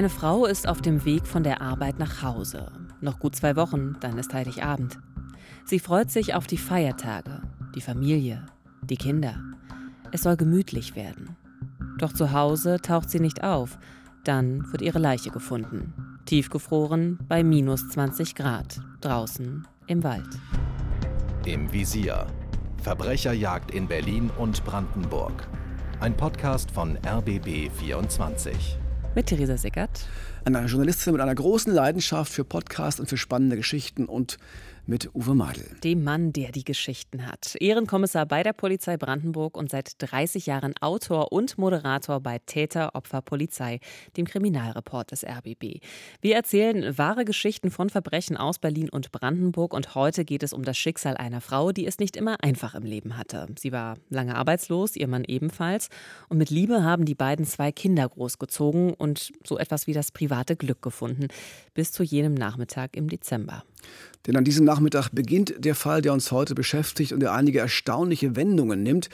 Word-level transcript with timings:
Eine 0.00 0.08
Frau 0.08 0.46
ist 0.46 0.66
auf 0.66 0.80
dem 0.80 1.04
Weg 1.04 1.26
von 1.26 1.42
der 1.42 1.60
Arbeit 1.60 1.98
nach 1.98 2.22
Hause. 2.22 2.72
Noch 3.02 3.18
gut 3.18 3.36
zwei 3.36 3.54
Wochen, 3.54 3.96
dann 4.00 4.16
ist 4.16 4.32
Heiligabend. 4.32 4.98
Sie 5.66 5.78
freut 5.78 6.10
sich 6.10 6.32
auf 6.32 6.46
die 6.46 6.56
Feiertage, 6.56 7.42
die 7.74 7.82
Familie, 7.82 8.46
die 8.80 8.96
Kinder. 8.96 9.34
Es 10.10 10.22
soll 10.22 10.38
gemütlich 10.38 10.96
werden. 10.96 11.36
Doch 11.98 12.14
zu 12.14 12.32
Hause 12.32 12.78
taucht 12.80 13.10
sie 13.10 13.20
nicht 13.20 13.44
auf. 13.44 13.76
Dann 14.24 14.72
wird 14.72 14.80
ihre 14.80 14.98
Leiche 14.98 15.28
gefunden. 15.28 15.92
Tiefgefroren 16.24 17.18
bei 17.28 17.44
minus 17.44 17.86
20 17.90 18.34
Grad, 18.34 18.80
draußen 19.02 19.68
im 19.86 20.02
Wald. 20.02 20.30
Im 21.44 21.70
Visier. 21.70 22.26
Verbrecherjagd 22.82 23.70
in 23.70 23.86
Berlin 23.86 24.30
und 24.38 24.64
Brandenburg. 24.64 25.46
Ein 26.00 26.16
Podcast 26.16 26.70
von 26.70 26.96
RBB 27.06 27.70
24. 27.70 28.79
Mit 29.16 29.26
Theresa 29.26 29.56
Sickert. 29.56 30.06
Eine 30.44 30.64
Journalistin 30.66 31.14
mit 31.14 31.20
einer 31.20 31.34
großen 31.34 31.74
Leidenschaft 31.74 32.32
für 32.32 32.44
Podcasts 32.44 33.00
und 33.00 33.08
für 33.08 33.16
spannende 33.16 33.56
Geschichten 33.56 34.06
und 34.06 34.38
mit 34.90 35.14
Uwe 35.14 35.36
Meidel. 35.36 35.76
Dem 35.84 36.02
Mann, 36.02 36.32
der 36.32 36.50
die 36.50 36.64
Geschichten 36.64 37.24
hat. 37.24 37.54
Ehrenkommissar 37.60 38.26
bei 38.26 38.42
der 38.42 38.52
Polizei 38.52 38.96
Brandenburg 38.96 39.56
und 39.56 39.70
seit 39.70 39.94
30 39.98 40.46
Jahren 40.46 40.74
Autor 40.80 41.30
und 41.30 41.56
Moderator 41.58 42.18
bei 42.18 42.40
Täter, 42.44 42.96
Opfer, 42.96 43.22
Polizei, 43.22 43.78
dem 44.16 44.26
Kriminalreport 44.26 45.12
des 45.12 45.24
RBB. 45.24 45.78
Wir 46.20 46.34
erzählen 46.34 46.98
wahre 46.98 47.24
Geschichten 47.24 47.70
von 47.70 47.88
Verbrechen 47.88 48.36
aus 48.36 48.58
Berlin 48.58 48.90
und 48.90 49.12
Brandenburg 49.12 49.74
und 49.74 49.94
heute 49.94 50.24
geht 50.24 50.42
es 50.42 50.52
um 50.52 50.64
das 50.64 50.76
Schicksal 50.76 51.16
einer 51.16 51.40
Frau, 51.40 51.70
die 51.70 51.86
es 51.86 52.00
nicht 52.00 52.16
immer 52.16 52.42
einfach 52.42 52.74
im 52.74 52.82
Leben 52.82 53.16
hatte. 53.16 53.46
Sie 53.60 53.70
war 53.70 53.96
lange 54.08 54.34
arbeitslos, 54.34 54.96
ihr 54.96 55.06
Mann 55.06 55.22
ebenfalls 55.22 55.88
und 56.28 56.38
mit 56.38 56.50
Liebe 56.50 56.82
haben 56.82 57.04
die 57.04 57.14
beiden 57.14 57.44
zwei 57.44 57.70
Kinder 57.70 58.08
großgezogen 58.08 58.94
und 58.94 59.30
so 59.46 59.56
etwas 59.56 59.86
wie 59.86 59.92
das 59.92 60.10
private 60.10 60.56
Glück 60.56 60.82
gefunden, 60.82 61.28
bis 61.74 61.92
zu 61.92 62.02
jenem 62.02 62.34
Nachmittag 62.34 62.96
im 62.96 63.08
Dezember. 63.08 63.62
Denn 64.26 64.36
an 64.36 64.44
diesem 64.44 64.66
Nachmittag 64.66 65.08
beginnt 65.10 65.54
der 65.58 65.74
Fall, 65.74 66.02
der 66.02 66.12
uns 66.12 66.30
heute 66.30 66.54
beschäftigt 66.54 67.12
und 67.12 67.20
der 67.20 67.32
einige 67.32 67.58
erstaunliche 67.58 68.36
Wendungen 68.36 68.82
nimmt. 68.82 69.08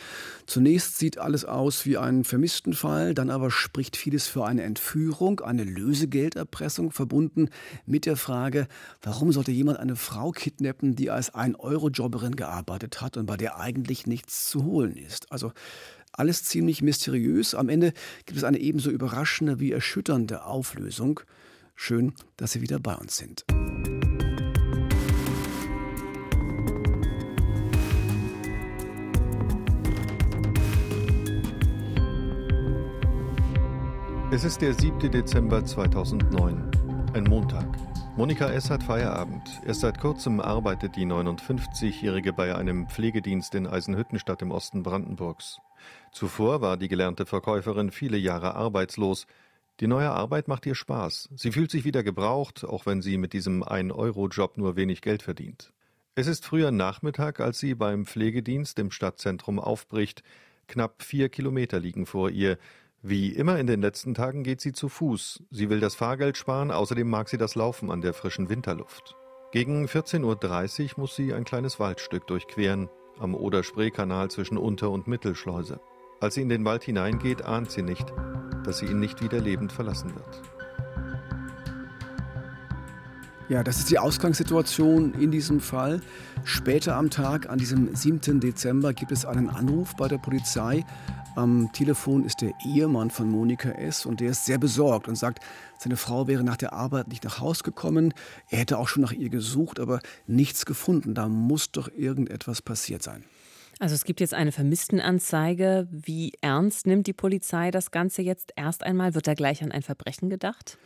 Zunächst 0.47 0.99
sieht 0.99 1.19
alles 1.19 1.45
aus 1.45 1.87
wie 1.87 1.97
ein 1.97 2.25
Vermisstenfall, 2.25 3.15
dann 3.15 3.31
aber 3.31 3.53
spricht 3.53 3.97
vieles 3.97 4.27
für 4.27 4.45
eine 4.45 4.65
Entführung, 4.65 5.41
eine 5.41 5.63
Lösegelderpressung, 5.63 6.91
verbunden 6.91 7.51
mit 7.87 8.05
der 8.05 8.17
Frage, 8.17 8.67
warum 9.01 9.31
sollte 9.31 9.53
jemand 9.53 9.79
eine 9.79 9.95
Frau 9.95 10.33
kidnappen, 10.33 10.97
die 10.97 11.11
als 11.11 11.33
Ein-Euro-Jobberin 11.33 12.35
gearbeitet 12.35 13.01
hat 13.01 13.17
und 13.17 13.27
bei 13.27 13.37
der 13.37 13.61
eigentlich 13.61 14.09
nichts 14.09 14.49
zu 14.51 14.65
holen 14.65 14.97
ist. 14.97 15.31
Also 15.31 15.53
alles 16.13 16.43
ziemlich 16.45 16.83
mysteriös. 16.83 17.55
Am 17.55 17.69
Ende 17.69 17.93
gibt 18.25 18.39
es 18.39 18.45
eine 18.45 18.59
ebenso 18.59 18.91
überraschende 18.91 19.61
wie 19.61 19.71
erschütternde 19.71 20.45
Auflösung. 20.45 21.21
Schön, 21.75 22.15
dass 22.37 22.53
Sie 22.53 22.63
wieder 22.63 22.81
bei 22.81 22.95
uns 22.95 23.17
sind. 23.17 23.45
Es 34.37 34.45
ist 34.45 34.61
der 34.61 34.75
7. 34.75 35.11
Dezember 35.11 35.65
2009, 35.65 36.71
ein 37.15 37.25
Montag. 37.25 37.67
Monika 38.19 38.51
S. 38.51 38.69
hat 38.69 38.83
Feierabend. 38.83 39.63
Erst 39.65 39.81
seit 39.81 39.99
kurzem 39.99 40.41
arbeitet 40.41 40.95
die 40.95 41.07
59-Jährige 41.07 42.35
bei 42.35 42.55
einem 42.55 42.87
Pflegedienst 42.87 43.55
in 43.55 43.67
Eisenhüttenstadt 43.67 44.43
im 44.43 44.51
Osten 44.51 44.83
Brandenburgs. 44.83 45.57
Zuvor 46.13 46.61
war 46.61 46.77
die 46.77 46.89
gelernte 46.89 47.25
Verkäuferin 47.25 47.91
viele 47.91 48.19
Jahre 48.19 48.55
arbeitslos. 48.57 49.27
Die 49.81 49.87
neue 49.87 50.11
Arbeit 50.11 50.49
macht 50.49 50.67
ihr 50.67 50.75
Spaß. 50.75 51.31
Sie 51.35 51.51
fühlt 51.51 51.71
sich 51.71 51.87
wieder 51.87 52.03
gebraucht, 52.03 52.63
auch 52.63 52.85
wenn 52.85 53.01
sie 53.01 53.17
mit 53.17 53.33
diesem 53.33 53.65
1-Euro-Job 53.65 54.59
nur 54.59 54.77
wenig 54.77 55.01
Geld 55.01 55.23
verdient. 55.23 55.73
Es 56.15 56.27
ist 56.27 56.45
früher 56.45 56.73
Nachmittag, 56.73 57.41
als 57.41 57.59
sie 57.59 57.75
beim 57.75 58.05
Pflegedienst 58.05 58.79
im 58.81 58.91
Stadtzentrum 58.91 59.59
aufbricht. 59.59 60.23
Knapp 60.69 61.03
vier 61.03 61.31
Kilometer 61.31 61.81
liegen 61.81 62.05
vor 62.05 62.29
ihr. 62.29 62.59
Wie 63.09 63.29
immer 63.29 63.61
in 63.61 63.69
den 63.69 63.83
letzten 63.83 64.15
Tagen 64.15 64.43
geht 64.43 64.61
sie 64.61 64.73
zu 64.73 64.89
Fuß. 64.89 65.45
Sie 65.53 65.71
will 65.71 65.79
das 65.79 65.95
Fahrgeld 65.95 66.37
sparen, 66.37 66.73
außerdem 66.73 67.09
mag 67.09 67.29
sie 67.29 67.39
das 67.39 67.55
Laufen 67.55 67.93
an 67.93 68.01
der 68.01 68.13
frischen 68.13 68.49
Winterluft. 68.49 69.15
Gegen 69.53 69.87
14.30 69.87 70.25
Uhr 70.25 70.91
muss 70.97 71.15
sie 71.15 71.33
ein 71.33 71.45
kleines 71.45 71.79
Waldstück 71.79 72.27
durchqueren, 72.27 72.89
am 73.21 73.37
Oder-Spree-Kanal 73.37 74.33
zwischen 74.33 74.59
Unter- 74.59 74.91
und 74.91 75.07
Mittelschleuse. 75.07 75.79
Als 76.21 76.35
sie 76.35 76.43
in 76.43 76.49
den 76.49 76.65
Wald 76.65 76.83
hineingeht, 76.83 77.43
ahnt 77.43 77.71
sie 77.71 77.83
nicht, 77.83 78.13
dass 78.65 78.79
sie 78.79 78.87
ihn 78.87 78.99
nicht 78.99 79.23
wieder 79.23 79.39
lebend 79.39 79.71
verlassen 79.71 80.13
wird. 80.13 80.43
Ja, 83.49 83.63
das 83.63 83.79
ist 83.79 83.89
die 83.89 84.01
Ausgangssituation 84.01 85.15
in 85.15 85.31
diesem 85.31 85.61
Fall. 85.61 86.01
Später 86.43 86.97
am 86.97 87.11
Tag, 87.11 87.49
an 87.49 87.59
diesem 87.59 87.95
7. 87.95 88.41
Dezember, 88.41 88.93
gibt 88.93 89.13
es 89.13 89.25
einen 89.25 89.49
Anruf 89.49 89.95
bei 89.95 90.09
der 90.09 90.19
Polizei. 90.19 90.85
Am 91.37 91.71
Telefon 91.75 92.25
ist 92.25 92.41
der 92.41 92.55
Ehemann 92.65 93.11
von 93.11 93.29
Monika 93.29 93.69
S. 93.69 94.07
und 94.07 94.21
der 94.21 94.31
ist 94.31 94.47
sehr 94.47 94.57
besorgt 94.57 95.07
und 95.07 95.17
sagt, 95.17 95.41
seine 95.79 95.99
Frau 95.99 96.27
wäre 96.27 96.43
nach 96.43 96.57
der 96.57 96.73
Arbeit 96.73 97.09
nicht 97.09 97.25
nach 97.25 97.41
Haus 97.41 97.63
gekommen. 97.63 98.15
Er 98.49 98.61
hätte 98.61 98.79
auch 98.79 98.89
schon 98.89 99.03
nach 99.03 99.13
ihr 99.13 99.29
gesucht, 99.29 99.79
aber 99.79 100.01
nichts 100.27 100.65
gefunden. 100.65 101.13
Da 101.15 101.29
muss 101.29 101.71
doch 101.73 101.91
irgendetwas 101.95 102.63
passiert 102.63 103.03
sein. 103.03 103.23
Also 103.79 103.95
es 103.95 104.05
gibt 104.05 104.21
jetzt 104.21 104.33
eine 104.33 104.51
Vermisstenanzeige. 104.51 105.87
Wie 105.91 106.33
ernst 106.41 106.87
nimmt 106.87 107.07
die 107.07 107.13
Polizei 107.13 107.71
das 107.71 107.91
Ganze 107.91 108.23
jetzt 108.23 108.55
erst 108.57 108.83
einmal? 108.83 109.15
Wird 109.15 109.27
da 109.27 109.35
gleich 109.35 109.63
an 109.63 109.73
ein 109.73 109.83
Verbrechen 109.83 110.31
gedacht? 110.31 110.79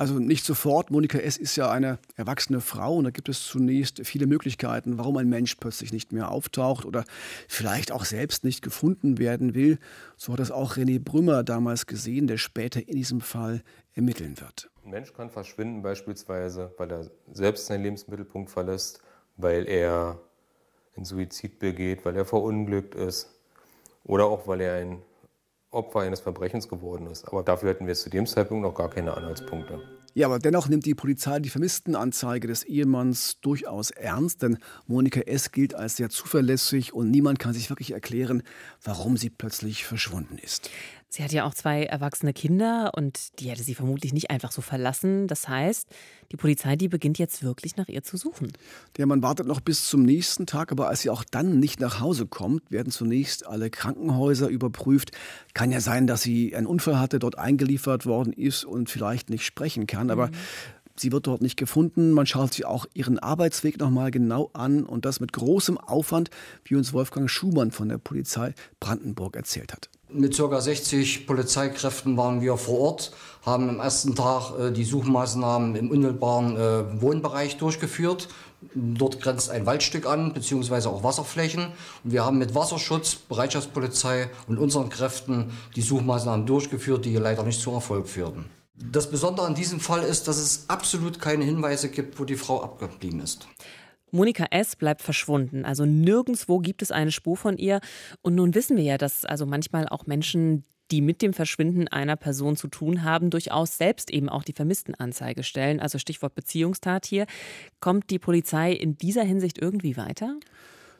Also 0.00 0.18
nicht 0.18 0.46
sofort. 0.46 0.90
Monika 0.90 1.18
S. 1.18 1.36
ist 1.36 1.56
ja 1.56 1.70
eine 1.70 1.98
erwachsene 2.16 2.62
Frau 2.62 2.96
und 2.96 3.04
da 3.04 3.10
gibt 3.10 3.28
es 3.28 3.46
zunächst 3.46 4.00
viele 4.06 4.26
Möglichkeiten, 4.26 4.96
warum 4.96 5.18
ein 5.18 5.28
Mensch 5.28 5.56
plötzlich 5.56 5.92
nicht 5.92 6.10
mehr 6.10 6.30
auftaucht 6.30 6.86
oder 6.86 7.04
vielleicht 7.48 7.92
auch 7.92 8.06
selbst 8.06 8.42
nicht 8.42 8.62
gefunden 8.62 9.18
werden 9.18 9.54
will. 9.54 9.78
So 10.16 10.32
hat 10.32 10.40
das 10.40 10.50
auch 10.50 10.78
René 10.78 10.98
Brümmer 11.04 11.44
damals 11.44 11.84
gesehen, 11.84 12.28
der 12.28 12.38
später 12.38 12.80
in 12.80 12.96
diesem 12.96 13.20
Fall 13.20 13.62
ermitteln 13.92 14.40
wird. 14.40 14.70
Ein 14.86 14.92
Mensch 14.92 15.12
kann 15.12 15.28
verschwinden 15.28 15.82
beispielsweise, 15.82 16.72
weil 16.78 16.90
er 16.90 17.10
selbst 17.30 17.66
seinen 17.66 17.82
Lebensmittelpunkt 17.82 18.48
verlässt, 18.48 19.02
weil 19.36 19.68
er 19.68 20.18
einen 20.96 21.04
Suizid 21.04 21.58
begeht, 21.58 22.06
weil 22.06 22.16
er 22.16 22.24
verunglückt 22.24 22.94
ist 22.94 23.28
oder 24.04 24.24
auch 24.24 24.48
weil 24.48 24.62
er 24.62 24.76
ein 24.76 25.02
Opfer 25.70 26.00
eines 26.00 26.20
Verbrechens 26.20 26.68
geworden 26.68 27.06
ist. 27.06 27.26
Aber 27.28 27.42
dafür 27.42 27.70
hätten 27.70 27.86
wir 27.86 27.94
zu 27.94 28.10
dem 28.10 28.26
Zeitpunkt 28.26 28.62
noch 28.62 28.74
gar 28.74 28.90
keine 28.90 29.16
Anhaltspunkte. 29.16 29.80
Ja, 30.12 30.26
aber 30.26 30.40
dennoch 30.40 30.68
nimmt 30.68 30.86
die 30.86 30.96
Polizei 30.96 31.38
die 31.38 31.50
Vermisstenanzeige 31.50 32.48
des 32.48 32.64
Ehemanns 32.64 33.38
durchaus 33.40 33.92
ernst, 33.92 34.42
denn 34.42 34.58
Monika 34.88 35.20
S. 35.20 35.52
gilt 35.52 35.74
als 35.74 35.96
sehr 35.96 36.10
zuverlässig 36.10 36.92
und 36.92 37.12
niemand 37.12 37.38
kann 37.38 37.52
sich 37.52 37.70
wirklich 37.70 37.92
erklären, 37.92 38.42
warum 38.82 39.16
sie 39.16 39.30
plötzlich 39.30 39.84
verschwunden 39.84 40.36
ist. 40.38 40.68
Sie 41.12 41.24
hat 41.24 41.32
ja 41.32 41.44
auch 41.44 41.54
zwei 41.54 41.82
erwachsene 41.82 42.32
Kinder 42.32 42.92
und 42.94 43.40
die 43.40 43.50
hätte 43.50 43.64
sie 43.64 43.74
vermutlich 43.74 44.12
nicht 44.12 44.30
einfach 44.30 44.52
so 44.52 44.62
verlassen. 44.62 45.26
Das 45.26 45.48
heißt, 45.48 45.88
die 46.30 46.36
Polizei, 46.36 46.76
die 46.76 46.86
beginnt 46.86 47.18
jetzt 47.18 47.42
wirklich 47.42 47.76
nach 47.76 47.88
ihr 47.88 48.04
zu 48.04 48.16
suchen. 48.16 48.52
Der 48.96 49.06
Mann 49.06 49.20
wartet 49.20 49.48
noch 49.48 49.58
bis 49.58 49.88
zum 49.88 50.04
nächsten 50.04 50.46
Tag, 50.46 50.70
aber 50.70 50.86
als 50.86 51.00
sie 51.00 51.10
auch 51.10 51.24
dann 51.24 51.58
nicht 51.58 51.80
nach 51.80 51.98
Hause 51.98 52.26
kommt, 52.26 52.70
werden 52.70 52.92
zunächst 52.92 53.44
alle 53.44 53.70
Krankenhäuser 53.70 54.46
überprüft. 54.46 55.10
Kann 55.52 55.72
ja 55.72 55.80
sein, 55.80 56.06
dass 56.06 56.22
sie 56.22 56.54
einen 56.54 56.68
Unfall 56.68 57.00
hatte, 57.00 57.18
dort 57.18 57.36
eingeliefert 57.36 58.06
worden 58.06 58.32
ist 58.32 58.64
und 58.64 58.88
vielleicht 58.88 59.30
nicht 59.30 59.44
sprechen 59.44 59.88
kann, 59.88 60.12
aber 60.12 60.28
mhm. 60.28 60.34
Sie 60.96 61.12
wird 61.12 61.26
dort 61.26 61.40
nicht 61.40 61.56
gefunden. 61.56 62.12
Man 62.12 62.26
schaut 62.26 62.52
sich 62.52 62.66
auch 62.66 62.84
ihren 62.92 63.18
Arbeitsweg 63.18 63.78
nochmal 63.78 64.10
genau 64.10 64.50
an 64.52 64.84
und 64.84 65.06
das 65.06 65.18
mit 65.18 65.32
großem 65.32 65.78
Aufwand, 65.78 66.28
wie 66.64 66.74
uns 66.74 66.92
Wolfgang 66.92 67.30
Schumann 67.30 67.70
von 67.70 67.88
der 67.88 67.96
Polizei 67.96 68.52
Brandenburg 68.80 69.34
erzählt 69.34 69.72
hat. 69.72 69.88
Mit 70.12 70.36
ca. 70.36 70.60
60 70.60 71.26
Polizeikräften 71.26 72.16
waren 72.16 72.40
wir 72.40 72.56
vor 72.56 72.80
Ort, 72.80 73.12
haben 73.44 73.68
am 73.68 73.80
ersten 73.80 74.14
Tag 74.14 74.58
äh, 74.58 74.72
die 74.72 74.84
Suchmaßnahmen 74.84 75.76
im 75.76 75.90
unmittelbaren 75.90 76.56
äh, 76.56 77.00
Wohnbereich 77.00 77.58
durchgeführt. 77.58 78.28
Dort 78.74 79.20
grenzt 79.20 79.50
ein 79.50 79.66
Waldstück 79.66 80.06
an, 80.06 80.32
beziehungsweise 80.32 80.90
auch 80.90 81.02
Wasserflächen. 81.02 81.68
Und 82.04 82.12
wir 82.12 82.24
haben 82.24 82.38
mit 82.38 82.54
Wasserschutz, 82.54 83.14
Bereitschaftspolizei 83.14 84.30
und 84.48 84.58
unseren 84.58 84.88
Kräften 84.88 85.52
die 85.76 85.82
Suchmaßnahmen 85.82 86.44
durchgeführt, 86.44 87.04
die 87.04 87.16
leider 87.16 87.42
nicht 87.44 87.60
zum 87.60 87.74
Erfolg 87.74 88.08
führten. 88.08 88.46
Das 88.74 89.10
Besondere 89.10 89.46
an 89.46 89.54
diesem 89.54 89.78
Fall 89.78 90.02
ist, 90.02 90.26
dass 90.26 90.38
es 90.38 90.64
absolut 90.68 91.20
keine 91.20 91.44
Hinweise 91.44 91.90
gibt, 91.90 92.18
wo 92.18 92.24
die 92.24 92.36
Frau 92.36 92.62
abgeblieben 92.62 93.20
ist. 93.20 93.46
Monika 94.12 94.46
S. 94.50 94.76
bleibt 94.76 95.02
verschwunden. 95.02 95.64
Also 95.64 95.84
nirgendwo 95.84 96.58
gibt 96.58 96.82
es 96.82 96.90
eine 96.90 97.12
Spur 97.12 97.36
von 97.36 97.56
ihr. 97.56 97.80
Und 98.22 98.34
nun 98.34 98.54
wissen 98.54 98.76
wir 98.76 98.84
ja, 98.84 98.98
dass 98.98 99.24
also 99.24 99.46
manchmal 99.46 99.88
auch 99.88 100.06
Menschen, 100.06 100.64
die 100.90 101.00
mit 101.00 101.22
dem 101.22 101.32
Verschwinden 101.32 101.88
einer 101.88 102.16
Person 102.16 102.56
zu 102.56 102.68
tun 102.68 103.04
haben, 103.04 103.30
durchaus 103.30 103.76
selbst 103.76 104.10
eben 104.10 104.28
auch 104.28 104.42
die 104.42 104.52
Vermisstenanzeige 104.52 105.42
stellen. 105.42 105.80
Also 105.80 105.98
Stichwort 105.98 106.34
Beziehungstat 106.34 107.06
hier. 107.06 107.26
Kommt 107.80 108.10
die 108.10 108.18
Polizei 108.18 108.72
in 108.72 108.96
dieser 108.96 109.22
Hinsicht 109.22 109.58
irgendwie 109.58 109.96
weiter? 109.96 110.36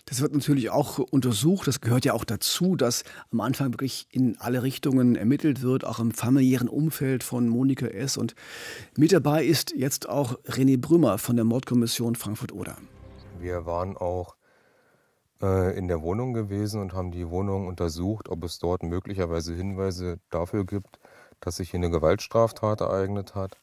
Das 0.07 0.21
wird 0.21 0.33
natürlich 0.35 0.71
auch 0.71 0.99
untersucht. 0.99 1.69
Das 1.69 1.81
gehört 1.81 2.05
ja 2.05 2.15
auch 2.15 2.25
dazu, 2.25 2.75
dass 2.75 3.05
am 3.31 3.41
Anfang 3.41 3.73
wirklich 3.73 4.07
in 4.11 4.37
alle 4.39 4.63
Richtungen 4.63 5.15
ermittelt 5.15 5.63
wird, 5.63 5.85
auch 5.85 6.01
im 6.01 6.11
familiären 6.11 6.69
Umfeld 6.69 7.23
von 7.23 7.49
Monika 7.49 7.87
S. 7.87 8.17
Und 8.17 8.35
mit 8.97 9.13
dabei 9.13 9.45
ist 9.45 9.73
jetzt 9.77 10.09
auch 10.09 10.39
René 10.45 10.79
Brümmer 10.79 11.19
von 11.19 11.37
der 11.37 11.45
Mordkommission 11.45 12.17
Frankfurt-Oder. 12.17 12.77
Wir 13.41 13.67
waren 13.67 13.97
auch 13.97 14.37
äh, 15.43 15.77
in 15.77 15.89
der 15.89 16.03
Wohnung 16.03 16.33
gewesen 16.35 16.81
und 16.81 16.93
haben 16.93 17.11
die 17.11 17.31
Wohnung 17.31 17.67
untersucht, 17.67 18.29
ob 18.29 18.45
es 18.45 18.59
dort 18.59 18.83
möglicherweise 18.83 19.55
Hinweise 19.55 20.19
dafür 20.31 20.65
gibt, 20.65 20.99
dass 21.41 21.57
sich 21.57 21.71
hier 21.71 21.79
eine 21.79 21.91
Gewaltstraftat 21.91 22.81
ereignet 22.81 23.35
hat. 23.35 23.59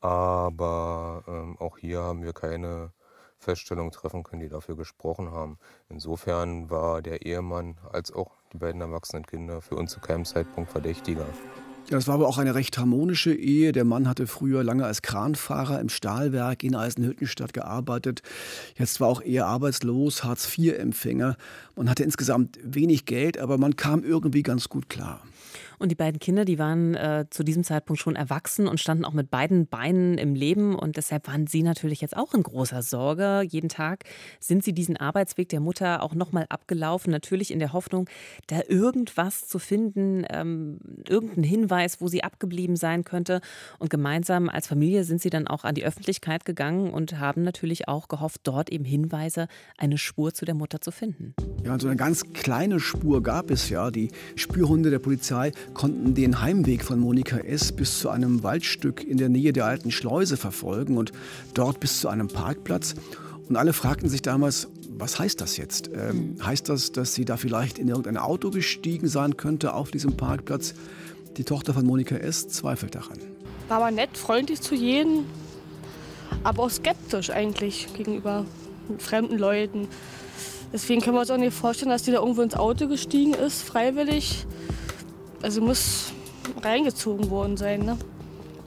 Aber 0.00 1.22
ähm, 1.28 1.56
auch 1.58 1.78
hier 1.78 2.00
haben 2.00 2.22
wir 2.22 2.32
keine 2.32 2.92
Feststellung 3.38 3.90
treffen 3.90 4.22
können, 4.24 4.40
die 4.40 4.48
dafür 4.48 4.76
gesprochen 4.76 5.30
haben. 5.30 5.58
Insofern 5.88 6.70
war 6.70 7.02
der 7.02 7.22
Ehemann 7.26 7.76
als 7.92 8.12
auch 8.12 8.32
die 8.52 8.58
beiden 8.58 8.80
erwachsenen 8.80 9.26
Kinder 9.26 9.60
für 9.60 9.76
uns 9.76 9.92
zu 9.92 10.00
keinem 10.00 10.24
Zeitpunkt 10.24 10.70
Verdächtiger. 10.70 11.26
Ja, 11.90 11.98
das 11.98 12.06
war 12.06 12.14
aber 12.14 12.28
auch 12.28 12.38
eine 12.38 12.54
recht 12.54 12.78
harmonische 12.78 13.34
Ehe. 13.34 13.72
Der 13.72 13.84
Mann 13.84 14.08
hatte 14.08 14.26
früher 14.26 14.64
lange 14.64 14.86
als 14.86 15.02
Kranfahrer 15.02 15.78
im 15.80 15.88
Stahlwerk 15.88 16.62
in 16.64 16.74
Eisenhüttenstadt 16.74 17.52
gearbeitet. 17.52 18.22
Jetzt 18.78 19.00
war 19.00 19.08
auch 19.08 19.20
er 19.20 19.46
arbeitslos, 19.46 20.24
Hartz-IV-Empfänger. 20.24 21.36
Man 21.76 21.90
hatte 21.90 22.04
insgesamt 22.04 22.58
wenig 22.62 23.04
Geld, 23.04 23.36
aber 23.36 23.58
man 23.58 23.76
kam 23.76 24.04
irgendwie 24.04 24.42
ganz 24.42 24.68
gut 24.70 24.88
klar. 24.88 25.20
Und 25.82 25.88
die 25.88 25.96
beiden 25.96 26.20
Kinder, 26.20 26.44
die 26.44 26.60
waren 26.60 26.94
äh, 26.94 27.26
zu 27.28 27.42
diesem 27.42 27.64
Zeitpunkt 27.64 28.00
schon 28.00 28.14
erwachsen 28.14 28.68
und 28.68 28.78
standen 28.78 29.04
auch 29.04 29.14
mit 29.14 29.30
beiden 29.30 29.66
Beinen 29.66 30.16
im 30.16 30.36
Leben. 30.36 30.76
Und 30.76 30.96
deshalb 30.96 31.26
waren 31.26 31.48
sie 31.48 31.64
natürlich 31.64 32.00
jetzt 32.00 32.16
auch 32.16 32.34
in 32.34 32.44
großer 32.44 32.82
Sorge. 32.82 33.42
Jeden 33.42 33.68
Tag 33.68 34.04
sind 34.38 34.62
sie 34.62 34.72
diesen 34.72 34.96
Arbeitsweg 34.96 35.48
der 35.48 35.58
Mutter 35.58 36.04
auch 36.04 36.14
nochmal 36.14 36.46
abgelaufen. 36.50 37.10
Natürlich 37.10 37.50
in 37.50 37.58
der 37.58 37.72
Hoffnung, 37.72 38.08
da 38.46 38.60
irgendwas 38.68 39.48
zu 39.48 39.58
finden, 39.58 40.24
ähm, 40.30 40.78
irgendeinen 41.08 41.42
Hinweis, 41.42 42.00
wo 42.00 42.06
sie 42.06 42.22
abgeblieben 42.22 42.76
sein 42.76 43.02
könnte. 43.02 43.40
Und 43.80 43.90
gemeinsam 43.90 44.48
als 44.48 44.68
Familie 44.68 45.02
sind 45.02 45.20
sie 45.20 45.30
dann 45.30 45.48
auch 45.48 45.64
an 45.64 45.74
die 45.74 45.84
Öffentlichkeit 45.84 46.44
gegangen 46.44 46.92
und 46.92 47.18
haben 47.18 47.42
natürlich 47.42 47.88
auch 47.88 48.06
gehofft, 48.06 48.42
dort 48.44 48.70
eben 48.70 48.84
Hinweise, 48.84 49.48
eine 49.78 49.98
Spur 49.98 50.32
zu 50.32 50.44
der 50.44 50.54
Mutter 50.54 50.80
zu 50.80 50.92
finden. 50.92 51.34
Ja, 51.64 51.76
so 51.80 51.88
eine 51.88 51.96
ganz 51.96 52.22
kleine 52.34 52.78
Spur 52.78 53.20
gab 53.20 53.50
es 53.50 53.68
ja. 53.68 53.90
Die 53.90 54.12
Spürhunde 54.36 54.90
der 54.90 55.00
Polizei 55.00 55.50
konnten 55.74 56.14
den 56.14 56.40
Heimweg 56.40 56.84
von 56.84 56.98
Monika 56.98 57.38
S. 57.38 57.72
bis 57.72 58.00
zu 58.00 58.10
einem 58.10 58.42
Waldstück 58.42 59.04
in 59.04 59.16
der 59.16 59.28
Nähe 59.28 59.52
der 59.52 59.66
alten 59.66 59.90
Schleuse 59.90 60.36
verfolgen 60.36 60.96
und 60.96 61.12
dort 61.54 61.80
bis 61.80 62.00
zu 62.00 62.08
einem 62.08 62.28
Parkplatz. 62.28 62.94
Und 63.48 63.56
alle 63.56 63.72
fragten 63.72 64.08
sich 64.08 64.22
damals, 64.22 64.68
was 64.88 65.18
heißt 65.18 65.40
das 65.40 65.56
jetzt? 65.56 65.90
Ähm, 65.94 66.36
heißt 66.44 66.68
das, 66.68 66.92
dass 66.92 67.14
sie 67.14 67.24
da 67.24 67.36
vielleicht 67.36 67.78
in 67.78 67.88
irgendein 67.88 68.16
Auto 68.16 68.50
gestiegen 68.50 69.08
sein 69.08 69.36
könnte 69.36 69.74
auf 69.74 69.90
diesem 69.90 70.16
Parkplatz? 70.16 70.74
Die 71.36 71.44
Tochter 71.44 71.74
von 71.74 71.86
Monika 71.86 72.16
S. 72.16 72.48
zweifelt 72.48 72.94
daran. 72.94 73.18
War 73.68 73.78
aber 73.78 73.90
nett, 73.90 74.16
freundlich 74.16 74.60
zu 74.60 74.74
jedem, 74.74 75.24
aber 76.44 76.64
auch 76.64 76.70
skeptisch 76.70 77.30
eigentlich 77.30 77.88
gegenüber 77.94 78.44
fremden 78.98 79.38
Leuten. 79.38 79.88
Deswegen 80.72 81.00
können 81.00 81.16
wir 81.16 81.20
uns 81.20 81.30
auch 81.30 81.36
nicht 81.36 81.54
vorstellen, 81.54 81.90
dass 81.90 82.02
die 82.02 82.12
da 82.12 82.20
irgendwo 82.20 82.42
ins 82.42 82.54
Auto 82.54 82.88
gestiegen 82.88 83.34
ist, 83.34 83.62
freiwillig. 83.62 84.46
Also 85.42 85.60
muss 85.60 86.12
reingezogen 86.62 87.30
worden 87.30 87.56
sein. 87.56 87.84
Ne? 87.84 87.98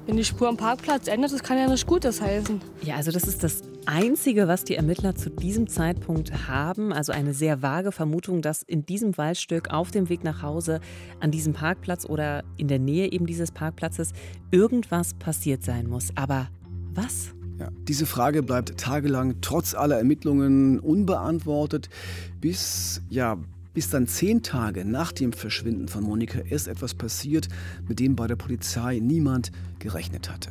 Wenn 0.06 0.18
die 0.18 0.25
Spur 0.25 0.48
am 0.48 0.57
Parkplatz 0.57 1.07
endet, 1.07 1.33
das 1.33 1.42
kann 1.42 1.57
ja 1.57 1.68
nichts 1.68 1.86
Gutes 1.86 2.22
heißen. 2.22 2.62
Ja, 2.83 2.95
also 2.95 3.12
das 3.12 3.24
ist 3.24 3.44
das 3.44 3.63
Einzige, 3.88 4.48
was 4.48 4.63
die 4.63 4.75
Ermittler 4.75 5.16
zu 5.16 5.30
diesem 5.30 5.68
Zeitpunkt 5.68 6.48
haben. 6.48 6.92
Also 6.92 7.12
eine 7.12 7.33
sehr 7.33 7.62
vage 7.62 7.92
Vermutung, 7.92 8.42
dass 8.42 8.62
in 8.62 8.86
diesem 8.86 9.18
Waldstück 9.18 9.72
auf 9.72 9.92
dem 9.92 10.10
Weg 10.10 10.24
nach 10.24 10.42
Hause, 10.42 10.80
an 11.19 11.31
diesem 11.31 11.54
Parkplatz 11.54 12.06
oder 12.06 12.44
in 12.57 12.68
der 12.68 12.80
Nähe 12.80 13.12
eben 13.12 13.25
dieses 13.25 13.51
Parkplatzes 13.51 14.12
irgendwas 14.51 15.13
passiert 15.13 15.63
sein 15.63 15.88
muss. 15.88 16.10
Aber 16.16 16.50
was? 16.94 17.30
Ja, 17.60 17.69
diese 17.88 18.06
Frage 18.06 18.44
bleibt 18.44 18.77
tagelang 18.77 19.36
trotz 19.42 19.75
aller 19.75 19.98
Ermittlungen 19.98 20.80
unbeantwortet, 20.80 21.89
bis 22.42 23.01
ja 23.10 23.38
bis 23.75 23.89
dann 23.89 24.07
zehn 24.07 24.42
Tage 24.42 24.86
nach 24.86 25.12
dem 25.12 25.33
Verschwinden 25.33 25.88
von 25.89 26.04
Monika 26.04 26.39
S. 26.50 26.66
etwas 26.66 26.95
passiert, 26.95 27.50
mit 27.88 28.00
dem 28.00 28.16
bei 28.16 28.25
der 28.25 28.38
Polizei 28.38 29.00
niemand 29.00 29.51
gerechnet 29.77 30.31
hatte. 30.31 30.50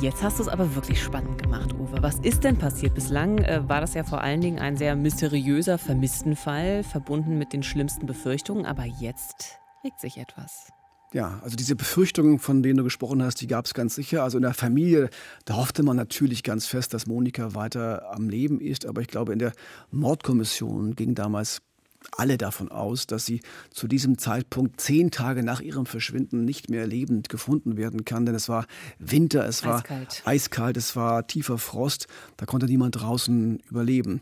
Jetzt 0.00 0.22
hast 0.22 0.38
du 0.38 0.44
es 0.44 0.48
aber 0.48 0.74
wirklich 0.76 1.02
spannend 1.02 1.42
gemacht, 1.42 1.74
Uwe. 1.74 1.98
Was 2.00 2.20
ist 2.20 2.44
denn 2.44 2.56
passiert? 2.56 2.94
Bislang 2.94 3.38
äh, 3.38 3.68
war 3.68 3.80
das 3.80 3.94
ja 3.94 4.04
vor 4.04 4.22
allen 4.22 4.40
Dingen 4.40 4.58
ein 4.58 4.76
sehr 4.76 4.94
mysteriöser 4.96 5.76
Vermisstenfall, 5.76 6.84
verbunden 6.84 7.36
mit 7.36 7.52
den 7.52 7.64
schlimmsten 7.64 8.06
Befürchtungen. 8.06 8.64
Aber 8.64 8.84
jetzt 8.84 9.58
regt 9.84 10.00
sich 10.00 10.16
etwas. 10.16 10.70
Ja, 11.12 11.40
also 11.42 11.56
diese 11.56 11.74
Befürchtungen, 11.74 12.38
von 12.38 12.62
denen 12.62 12.76
du 12.76 12.84
gesprochen 12.84 13.22
hast, 13.22 13.40
die 13.40 13.46
gab 13.46 13.64
es 13.64 13.72
ganz 13.72 13.94
sicher. 13.94 14.22
Also 14.22 14.36
in 14.36 14.42
der 14.42 14.52
Familie, 14.52 15.08
da 15.46 15.56
hoffte 15.56 15.82
man 15.82 15.96
natürlich 15.96 16.42
ganz 16.42 16.66
fest, 16.66 16.92
dass 16.92 17.06
Monika 17.06 17.54
weiter 17.54 18.12
am 18.12 18.28
Leben 18.28 18.60
ist. 18.60 18.84
Aber 18.84 19.00
ich 19.00 19.08
glaube, 19.08 19.32
in 19.32 19.38
der 19.38 19.52
Mordkommission 19.90 20.94
ging 20.94 21.14
damals 21.14 21.62
alle 22.12 22.38
davon 22.38 22.70
aus, 22.70 23.06
dass 23.06 23.26
sie 23.26 23.40
zu 23.70 23.88
diesem 23.88 24.18
Zeitpunkt 24.18 24.80
zehn 24.80 25.10
Tage 25.10 25.42
nach 25.42 25.60
ihrem 25.60 25.86
Verschwinden 25.86 26.44
nicht 26.44 26.70
mehr 26.70 26.86
lebend 26.86 27.28
gefunden 27.28 27.76
werden 27.76 28.04
kann. 28.04 28.26
Denn 28.26 28.34
es 28.34 28.48
war 28.48 28.66
Winter, 28.98 29.46
es 29.46 29.64
war 29.64 29.78
eiskalt, 29.78 30.22
eiskalt 30.24 30.76
es 30.76 30.94
war 30.94 31.26
tiefer 31.26 31.58
Frost. 31.58 32.06
Da 32.36 32.46
konnte 32.46 32.66
niemand 32.66 33.00
draußen 33.00 33.60
überleben. 33.70 34.20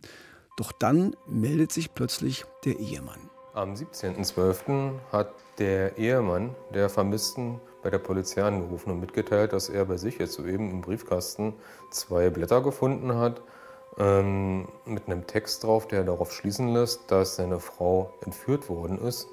Doch 0.57 0.73
dann 0.73 1.15
meldet 1.29 1.73
sich 1.73 1.93
plötzlich 1.95 2.45
der 2.65 2.79
Ehemann. 2.79 3.29
Am 3.53 3.75
17.12. 3.75 4.99
hat 5.13 5.35
der 5.59 5.99
Ehemann 5.99 6.55
der 6.75 6.89
Vermissten 6.89 7.61
bei 7.83 7.91
der 7.91 7.99
Polizei 7.99 8.43
angerufen 8.43 8.91
und 8.91 9.01
mitgeteilt, 9.01 9.53
dass 9.53 9.69
er 9.69 9.85
bei 9.85 9.97
sich 9.97 10.19
jetzt 10.19 10.35
soeben 10.35 10.71
im 10.71 10.81
Briefkasten 10.81 11.55
zwei 11.91 12.31
Blätter 12.31 12.61
gefunden 12.61 13.15
hat 13.15 13.41
ähm, 13.99 14.69
mit 14.85 15.07
einem 15.07 15.27
Text 15.27 15.65
drauf, 15.65 15.87
der 15.89 16.05
darauf 16.05 16.33
schließen 16.33 16.73
lässt, 16.75 17.11
dass 17.11 17.37
seine 17.37 17.61
Frau 17.61 18.13
entführt 18.25 18.69
worden 18.69 18.99
ist 18.99 19.29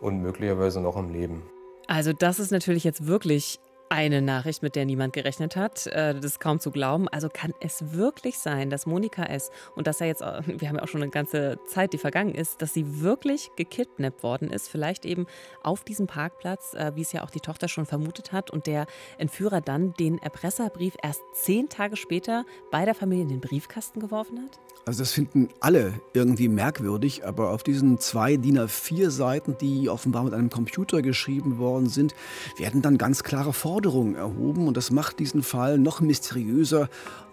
und 0.00 0.22
möglicherweise 0.22 0.80
noch 0.80 0.96
am 0.96 1.10
Leben. 1.10 1.42
Also 1.86 2.12
das 2.12 2.38
ist 2.38 2.50
natürlich 2.50 2.84
jetzt 2.84 3.06
wirklich 3.06 3.60
eine 3.92 4.22
Nachricht, 4.22 4.62
mit 4.62 4.74
der 4.74 4.86
niemand 4.86 5.12
gerechnet 5.12 5.54
hat. 5.54 5.86
Äh, 5.86 6.14
das 6.14 6.24
ist 6.24 6.40
kaum 6.40 6.60
zu 6.60 6.70
glauben. 6.70 7.08
Also 7.08 7.28
kann 7.30 7.52
es 7.60 7.92
wirklich 7.92 8.38
sein, 8.38 8.70
dass 8.70 8.86
Monika 8.86 9.24
S. 9.24 9.50
und 9.76 9.86
dass 9.86 10.00
er 10.00 10.06
jetzt, 10.06 10.22
äh, 10.22 10.40
wir 10.46 10.68
haben 10.68 10.76
ja 10.76 10.82
auch 10.82 10.88
schon 10.88 11.02
eine 11.02 11.10
ganze 11.10 11.58
Zeit, 11.66 11.92
die 11.92 11.98
vergangen 11.98 12.34
ist, 12.34 12.62
dass 12.62 12.72
sie 12.72 13.02
wirklich 13.02 13.50
gekidnappt 13.54 14.22
worden 14.22 14.50
ist, 14.50 14.68
vielleicht 14.68 15.04
eben 15.04 15.26
auf 15.62 15.84
diesem 15.84 16.06
Parkplatz, 16.06 16.72
äh, 16.72 16.92
wie 16.94 17.02
es 17.02 17.12
ja 17.12 17.22
auch 17.22 17.30
die 17.30 17.40
Tochter 17.40 17.68
schon 17.68 17.84
vermutet 17.84 18.32
hat, 18.32 18.50
und 18.50 18.66
der 18.66 18.86
Entführer 19.18 19.60
dann 19.60 19.92
den 19.94 20.16
Erpresserbrief 20.16 20.94
erst 21.02 21.20
zehn 21.34 21.68
Tage 21.68 21.96
später 21.96 22.46
bei 22.70 22.86
der 22.86 22.94
Familie 22.94 23.24
in 23.24 23.28
den 23.28 23.40
Briefkasten 23.40 24.00
geworfen 24.00 24.38
hat? 24.38 24.58
Also 24.84 25.02
das 25.02 25.12
finden 25.12 25.48
alle 25.60 26.00
irgendwie 26.12 26.48
merkwürdig, 26.48 27.24
aber 27.24 27.50
auf 27.50 27.62
diesen 27.62 27.98
zwei 27.98 28.36
DIN 28.36 28.58
A4 28.58 29.10
Seiten, 29.10 29.56
die 29.58 29.88
offenbar 29.88 30.24
mit 30.24 30.34
einem 30.34 30.50
Computer 30.50 31.02
geschrieben 31.02 31.58
worden 31.58 31.88
sind, 31.88 32.16
werden 32.56 32.82
dann 32.82 32.98
ganz 32.98 33.22
klare 33.22 33.52
Forderungen 33.52 33.81
erhoben 33.84 34.66
und 34.68 34.76
das 34.76 34.90
macht 34.90 35.18
diesen 35.18 35.42
Fall 35.42 35.78
noch 35.78 36.00
mysteriöser, 36.00 36.88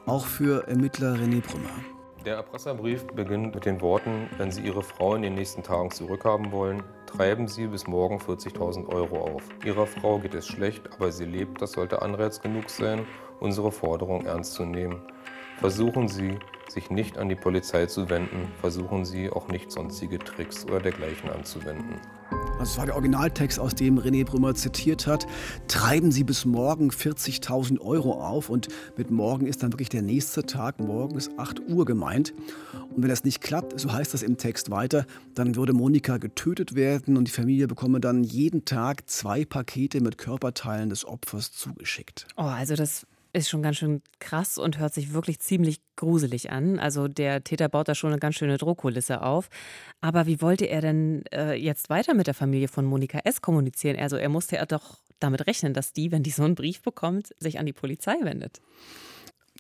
auch 0.06 0.26
für 0.26 0.68
Ermittler 0.68 1.16
René 1.16 1.42
Brümmer. 1.42 1.70
Der 2.26 2.36
Erpresserbrief 2.36 3.08
beginnt 3.08 3.56
mit 3.56 3.66
den 3.66 3.80
Worten, 3.80 4.30
wenn 4.38 4.52
Sie 4.52 4.62
Ihre 4.62 4.84
Frau 4.84 5.16
in 5.16 5.22
den 5.22 5.36
nächsten 5.36 5.64
Tagen 5.64 5.90
zurückhaben 5.90 6.52
wollen, 6.52 6.84
treiben 7.06 7.48
Sie 7.48 7.68
bis 7.68 7.88
morgen 7.88 8.18
40.000 8.18 8.88
Euro 8.90 9.22
auf. 9.22 9.44
Ihrer 9.64 9.88
Frau 9.88 10.20
geht 10.20 10.36
es 10.36 10.46
schlecht, 10.46 10.90
aber 10.94 11.12
sie 11.12 11.26
lebt, 11.26 11.62
das 11.62 11.72
sollte 11.72 12.02
Anreiz 12.02 12.42
genug 12.42 12.70
sein, 12.70 13.06
unsere 13.40 13.72
Forderung 13.72 14.26
ernst 14.26 14.54
zu 14.54 14.66
nehmen. 14.66 15.02
Versuchen 15.60 16.08
Sie, 16.08 16.38
sich 16.68 16.90
nicht 16.90 17.18
an 17.18 17.30
die 17.30 17.36
Polizei 17.36 17.86
zu 17.86 18.10
wenden, 18.10 18.52
versuchen 18.60 19.06
Sie 19.06 19.30
auch 19.30 19.48
nicht 19.48 19.72
sonstige 19.72 20.20
Tricks 20.20 20.66
oder 20.66 20.80
dergleichen 20.80 21.30
anzuwenden. 21.30 22.00
Also 22.60 22.72
das 22.72 22.78
war 22.78 22.86
der 22.88 22.96
Originaltext, 22.96 23.58
aus 23.58 23.74
dem 23.74 23.98
René 23.98 24.26
Brümmer 24.26 24.54
zitiert 24.54 25.08
hat. 25.08 25.26
Treiben 25.70 26.12
Sie 26.12 26.26
bis 26.26 26.44
morgen 26.44 26.90
40.000 26.90 27.80
Euro 27.80 28.22
auf 28.22 28.50
und 28.50 28.68
mit 28.98 29.12
morgen 29.12 29.48
ist 29.48 29.64
dann 29.64 29.72
wirklich 29.72 29.88
der 29.88 30.02
nächste 30.02 30.44
Tag, 30.44 30.82
morgen 30.82 31.16
ist 31.18 31.32
8 31.38 31.62
Uhr 31.70 31.86
gemeint. 31.86 32.34
Und 32.94 33.04
wenn 33.04 33.10
das 33.10 33.24
nicht 33.24 33.40
klappt, 33.40 33.80
so 33.80 33.94
heißt 33.94 34.14
das 34.14 34.24
im 34.24 34.36
Text 34.36 34.72
weiter, 34.72 35.06
dann 35.36 35.56
würde 35.56 35.72
Monika 35.72 36.18
getötet 36.18 36.76
werden 36.76 37.16
und 37.16 37.30
die 37.30 37.32
Familie 37.32 37.68
bekomme 37.68 38.02
dann 38.02 38.26
jeden 38.26 38.66
Tag 38.66 39.10
zwei 39.10 39.46
Pakete 39.46 40.02
mit 40.02 40.18
Körperteilen 40.18 40.90
des 40.90 41.06
Opfers 41.06 41.54
zugeschickt. 41.54 42.28
Oh, 42.36 42.42
also 42.42 42.76
das 42.76 43.06
Ist 43.32 43.50
schon 43.50 43.62
ganz 43.62 43.78
schön 43.78 44.02
krass 44.20 44.58
und 44.58 44.80
hört 44.80 44.94
sich 44.94 45.14
wirklich 45.14 45.40
ziemlich 45.40 45.82
gruselig 45.96 46.52
an. 46.52 46.80
Also 46.80 47.08
der 47.08 47.44
Täter 47.44 47.70
baut 47.70 47.88
da 47.88 47.94
schon 47.94 48.12
eine 48.12 48.20
ganz 48.20 48.36
schöne 48.36 48.58
Drohkulisse 48.58 49.22
auf. 49.22 49.50
Aber 50.02 50.26
wie 50.26 50.42
wollte 50.42 50.66
er 50.66 50.82
denn 50.82 51.24
äh, 51.32 51.54
jetzt 51.54 51.92
weiter 51.92 52.16
mit 52.16 52.26
der 52.26 52.34
Familie 52.34 52.68
von 52.68 52.86
Monika 52.86 53.20
S. 53.26 53.42
kommunizieren? 53.42 53.98
Also 54.00 54.16
er 54.16 54.30
musste 54.30 54.56
ja 54.56 54.66
doch 54.66 54.98
damit 55.20 55.46
rechnen, 55.46 55.74
dass 55.74 55.94
die, 55.94 56.12
wenn 56.12 56.24
die 56.24 56.32
so 56.32 56.44
einen 56.44 56.56
Brief 56.56 56.82
bekommt, 56.82 57.36
sich 57.38 57.60
an 57.60 57.68
die 57.68 57.74
Polizei 57.74 58.16
wendet. 58.22 58.62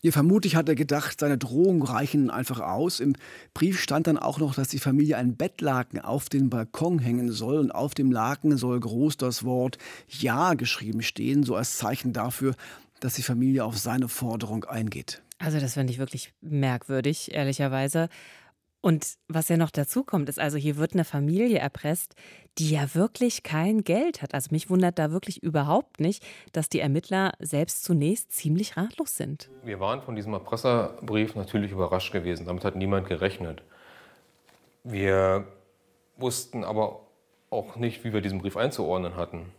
Ja, 0.01 0.11
vermutlich 0.13 0.55
hat 0.55 0.69
er 0.69 0.75
gedacht, 0.75 1.19
seine 1.19 1.38
Drohungen 1.38 1.81
reichen 1.81 2.29
einfach 2.29 2.61
aus. 2.61 3.01
Im 3.01 3.15
Brief 3.53 3.81
stand 3.81 4.07
dann 4.07 4.17
auch 4.17 4.39
noch, 4.39 4.55
dass 4.55 4.69
die 4.69 4.79
Familie 4.79 5.17
ein 5.17 5.35
Bettlaken 5.35 5.99
auf 5.99 6.29
den 6.29 6.49
Balkon 6.49 6.99
hängen 6.99 7.33
soll 7.33 7.57
und 7.57 7.71
auf 7.71 7.95
dem 7.95 8.09
Laken 8.09 8.55
soll 8.55 8.79
groß 8.79 9.17
das 9.17 9.43
Wort 9.43 9.77
Ja 10.07 10.53
geschrieben 10.53 11.01
stehen, 11.01 11.43
so 11.43 11.55
als 11.55 11.77
Zeichen 11.77 12.13
dafür, 12.13 12.55
dass 13.00 13.15
die 13.15 13.24
Familie 13.24 13.65
auf 13.65 13.77
seine 13.77 14.08
Forderung 14.08 14.65
eingeht. 14.65 15.22
Also 15.38 15.60
das 15.60 15.75
finde 15.75 15.94
ich 15.94 16.00
wirklich 16.00 16.34
merkwürdig, 16.41 17.34
ehrlicherweise. 17.34 18.10
Und 18.82 19.18
was 19.27 19.50
ja 19.50 19.58
noch 19.58 19.72
dazu 19.72 20.03
kommt, 20.03 20.29
ist 20.29 20.39
also, 20.39 20.58
hier 20.58 20.77
wird 20.77 20.94
eine 20.94 21.03
Familie 21.03 21.60
erpresst, 21.60 22.15
die 22.58 22.70
ja 22.70 22.96
wirklich 22.96 23.44
kein 23.44 23.84
Geld 23.84 24.22
hat. 24.22 24.34
Also 24.34 24.50
mich 24.51 24.70
wundert 24.70 24.98
da 25.00 25.12
wirklich 25.12 25.44
überhaupt 25.44 26.00
nicht, 26.00 26.25
dass 26.53 26.70
die 26.70 26.79
Ermittler 26.79 27.34
selbst 27.39 27.84
zunächst 27.84 28.32
ziemlich 28.32 28.77
ratlos 28.77 29.18
sind. 29.18 29.50
Wir 29.63 29.82
waren 29.82 30.01
von 30.01 30.15
diesem 30.15 30.34
Erpresserbrief 30.34 31.36
natürlich 31.36 31.72
überrascht 31.72 32.13
gewesen. 32.13 32.46
Damit 32.46 32.63
hat 32.63 32.77
niemand 32.77 33.08
gerechnet. 33.08 33.63
Wir 34.86 35.46
wussten 36.18 36.63
aber 36.63 37.01
auch 37.50 37.75
nicht, 37.75 38.03
wie 38.06 38.13
wir 38.13 38.22
diesen 38.22 38.39
Brief 38.39 38.56
einzuordnen 38.56 39.15
hatten. 39.15 39.51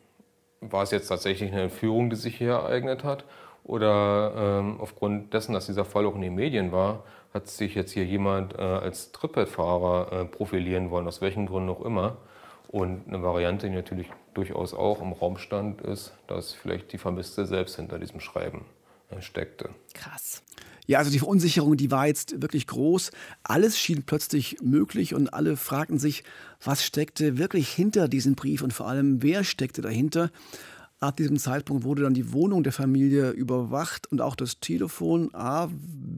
War 0.60 0.82
es 0.82 0.90
jetzt 0.90 1.08
tatsächlich 1.08 1.52
eine 1.52 1.62
Entführung, 1.62 2.10
die 2.10 2.16
sich 2.16 2.36
hier 2.36 2.52
ereignet 2.52 3.04
hat? 3.04 3.24
Oder 3.64 4.32
ähm, 4.36 4.80
aufgrund 4.80 5.32
dessen, 5.32 5.52
dass 5.52 5.66
dieser 5.66 5.84
Fall 5.84 6.06
auch 6.06 6.14
in 6.14 6.22
den 6.22 6.34
Medien 6.34 6.72
war, 6.72 7.04
hat 7.32 7.48
sich 7.48 7.74
jetzt 7.74 7.92
hier 7.92 8.04
jemand 8.04 8.54
äh, 8.54 8.62
als 8.62 9.12
Trittbrettfahrer 9.12 10.12
äh, 10.12 10.24
profilieren 10.24 10.90
wollen, 10.90 11.06
aus 11.06 11.20
welchen 11.20 11.46
Gründen 11.46 11.70
auch 11.70 11.82
immer. 11.82 12.16
Und 12.68 13.08
eine 13.08 13.22
Variante, 13.22 13.68
die 13.68 13.74
natürlich 13.74 14.08
durchaus 14.34 14.74
auch 14.74 15.00
im 15.00 15.12
Raum 15.12 15.38
stand, 15.38 15.82
ist, 15.82 16.12
dass 16.26 16.52
vielleicht 16.52 16.92
die 16.92 16.98
Vermisste 16.98 17.46
selbst 17.46 17.76
hinter 17.76 17.98
diesem 17.98 18.20
Schreiben 18.20 18.64
äh, 19.10 19.20
steckte. 19.20 19.70
Krass. 19.94 20.42
Ja, 20.90 20.98
also 20.98 21.12
die 21.12 21.20
Verunsicherung, 21.20 21.76
die 21.76 21.92
war 21.92 22.08
jetzt 22.08 22.42
wirklich 22.42 22.66
groß. 22.66 23.12
Alles 23.44 23.78
schien 23.78 24.02
plötzlich 24.02 24.56
möglich 24.60 25.14
und 25.14 25.32
alle 25.32 25.56
fragten 25.56 26.00
sich, 26.00 26.24
was 26.64 26.84
steckte 26.84 27.38
wirklich 27.38 27.68
hinter 27.68 28.08
diesem 28.08 28.34
Brief 28.34 28.60
und 28.60 28.72
vor 28.72 28.88
allem, 28.88 29.22
wer 29.22 29.44
steckte 29.44 29.82
dahinter. 29.82 30.32
Ab 30.98 31.16
diesem 31.16 31.38
Zeitpunkt 31.38 31.84
wurde 31.84 32.02
dann 32.02 32.12
die 32.12 32.32
Wohnung 32.32 32.64
der 32.64 32.72
Familie 32.72 33.30
überwacht 33.30 34.10
und 34.10 34.20
auch 34.20 34.34
das 34.34 34.58
Telefon. 34.58 35.32
A, 35.32 35.68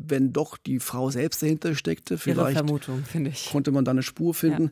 wenn 0.06 0.32
doch 0.32 0.56
die 0.56 0.80
Frau 0.80 1.10
selbst 1.10 1.42
dahinter 1.42 1.74
steckte, 1.74 2.16
vielleicht 2.16 2.56
Vermutung, 2.56 3.04
konnte 3.50 3.72
man 3.72 3.84
da 3.84 3.90
eine 3.90 4.02
Spur 4.02 4.32
finden. 4.32 4.64
Ja. 4.64 4.70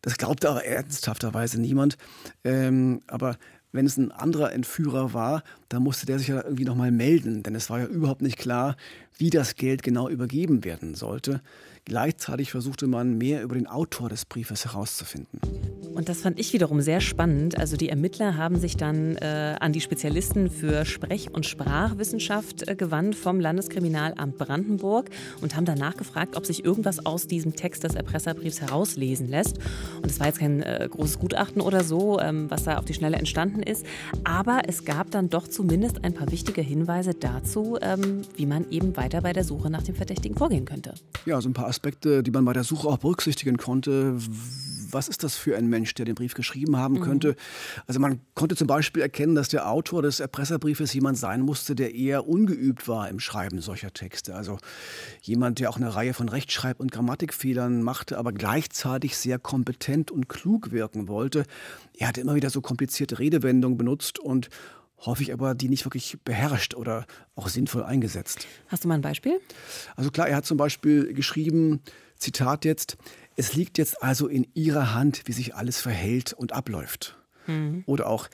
Das 0.00 0.16
glaubte 0.16 0.48
aber 0.48 0.64
ernsthafterweise 0.64 1.60
niemand. 1.60 1.98
Ähm, 2.42 3.02
aber 3.06 3.36
wenn 3.72 3.86
es 3.86 3.96
ein 3.96 4.12
anderer 4.12 4.52
Entführer 4.52 5.14
war, 5.14 5.42
dann 5.68 5.82
musste 5.82 6.06
der 6.06 6.18
sich 6.18 6.28
ja 6.28 6.42
irgendwie 6.44 6.64
nochmal 6.64 6.90
melden, 6.90 7.42
denn 7.42 7.54
es 7.54 7.70
war 7.70 7.80
ja 7.80 7.86
überhaupt 7.86 8.22
nicht 8.22 8.38
klar, 8.38 8.76
wie 9.18 9.30
das 9.30 9.56
Geld 9.56 9.82
genau 9.82 10.08
übergeben 10.08 10.64
werden 10.64 10.94
sollte. 10.94 11.40
Gleichzeitig 11.84 12.52
versuchte 12.52 12.86
man 12.86 13.18
mehr 13.18 13.42
über 13.42 13.56
den 13.56 13.66
Autor 13.66 14.08
des 14.08 14.24
Briefes 14.24 14.64
herauszufinden. 14.64 15.40
Und 15.94 16.08
das 16.08 16.20
fand 16.20 16.38
ich 16.38 16.52
wiederum 16.52 16.80
sehr 16.80 17.00
spannend. 17.00 17.58
Also 17.58 17.76
die 17.76 17.88
Ermittler 17.88 18.36
haben 18.36 18.58
sich 18.58 18.76
dann 18.76 19.16
äh, 19.16 19.56
an 19.58 19.72
die 19.72 19.80
Spezialisten 19.80 20.48
für 20.48 20.84
Sprech- 20.84 21.32
und 21.32 21.44
Sprachwissenschaft 21.44 22.68
äh, 22.68 22.76
gewandt 22.76 23.16
vom 23.16 23.40
Landeskriminalamt 23.40 24.38
Brandenburg 24.38 25.10
und 25.40 25.56
haben 25.56 25.64
danach 25.64 25.96
gefragt, 25.96 26.36
ob 26.36 26.46
sich 26.46 26.64
irgendwas 26.64 27.04
aus 27.04 27.26
diesem 27.26 27.56
Text 27.56 27.82
des 27.82 27.96
Erpresserbriefs 27.96 28.60
herauslesen 28.60 29.28
lässt. 29.28 29.58
Und 29.96 30.06
es 30.06 30.20
war 30.20 30.28
jetzt 30.28 30.38
kein 30.38 30.62
äh, 30.62 30.88
großes 30.88 31.18
Gutachten 31.18 31.60
oder 31.60 31.82
so, 31.82 32.20
ähm, 32.20 32.48
was 32.48 32.62
da 32.62 32.78
auf 32.78 32.84
die 32.84 32.94
Schnelle 32.94 33.16
entstanden 33.16 33.62
ist. 33.62 33.84
Aber 34.22 34.62
es 34.68 34.84
gab 34.84 35.10
dann 35.10 35.30
doch 35.30 35.48
zumindest 35.48 36.04
ein 36.04 36.14
paar 36.14 36.30
wichtige 36.30 36.62
Hinweise 36.62 37.12
dazu, 37.12 37.76
ähm, 37.82 38.22
wie 38.36 38.46
man 38.46 38.70
eben 38.70 38.96
weiter 38.96 39.20
bei 39.20 39.32
der 39.32 39.44
Suche 39.44 39.68
nach 39.68 39.82
dem 39.82 39.96
Verdächtigen 39.96 40.38
vorgehen 40.38 40.64
könnte. 40.64 40.94
Ja, 41.26 41.40
so 41.40 41.48
ein 41.48 41.54
paar 41.54 41.71
Aspekte, 41.72 42.22
die 42.22 42.30
man 42.30 42.44
bei 42.44 42.52
der 42.52 42.64
Suche 42.64 42.88
auch 42.88 42.98
berücksichtigen 42.98 43.56
konnte 43.56 44.18
was 44.92 45.08
ist 45.08 45.24
das 45.24 45.36
für 45.36 45.56
ein 45.56 45.66
Mensch, 45.66 45.94
der 45.94 46.04
den 46.04 46.14
Brief 46.14 46.34
geschrieben 46.34 46.76
haben 46.76 46.96
mhm. 46.96 47.02
könnte. 47.02 47.36
Also 47.86 48.00
man 48.00 48.20
konnte 48.34 48.56
zum 48.56 48.66
Beispiel 48.66 49.02
erkennen, 49.02 49.34
dass 49.34 49.48
der 49.48 49.68
Autor 49.68 50.02
des 50.02 50.20
Erpresserbriefes 50.20 50.92
jemand 50.92 51.18
sein 51.18 51.40
musste, 51.40 51.74
der 51.74 51.94
eher 51.94 52.28
ungeübt 52.28 52.88
war 52.88 53.08
im 53.08 53.18
Schreiben 53.18 53.60
solcher 53.60 53.92
Texte. 53.92 54.34
Also 54.34 54.58
jemand, 55.22 55.58
der 55.58 55.70
auch 55.70 55.76
eine 55.76 55.94
Reihe 55.94 56.14
von 56.14 56.28
Rechtschreib- 56.28 56.80
und 56.80 56.92
Grammatikfehlern 56.92 57.82
machte, 57.82 58.18
aber 58.18 58.32
gleichzeitig 58.32 59.16
sehr 59.16 59.38
kompetent 59.38 60.10
und 60.10 60.28
klug 60.28 60.72
wirken 60.72 61.08
wollte. 61.08 61.44
Er 61.96 62.08
hatte 62.08 62.20
immer 62.20 62.34
wieder 62.34 62.50
so 62.50 62.60
komplizierte 62.60 63.18
Redewendungen 63.18 63.78
benutzt 63.78 64.18
und 64.18 64.48
häufig 65.04 65.32
aber 65.32 65.54
die 65.54 65.68
nicht 65.68 65.84
wirklich 65.84 66.18
beherrscht 66.24 66.74
oder 66.74 67.06
auch 67.34 67.48
sinnvoll 67.48 67.84
eingesetzt. 67.84 68.46
Hast 68.68 68.84
du 68.84 68.88
mal 68.88 68.94
ein 68.94 69.02
Beispiel? 69.02 69.40
Also 69.96 70.10
klar, 70.10 70.28
er 70.28 70.36
hat 70.36 70.46
zum 70.46 70.56
Beispiel 70.56 71.12
geschrieben, 71.12 71.80
Zitat 72.16 72.64
jetzt, 72.64 72.96
es 73.36 73.54
liegt 73.54 73.78
jetzt 73.78 74.02
also 74.02 74.28
in 74.28 74.46
Ihrer 74.54 74.94
Hand, 74.94 75.22
wie 75.26 75.32
sich 75.32 75.54
alles 75.54 75.80
verhält 75.80 76.32
und 76.32 76.52
abläuft. 76.52 77.16
Mhm. 77.46 77.82
Oder 77.86 78.08
auch, 78.08 78.28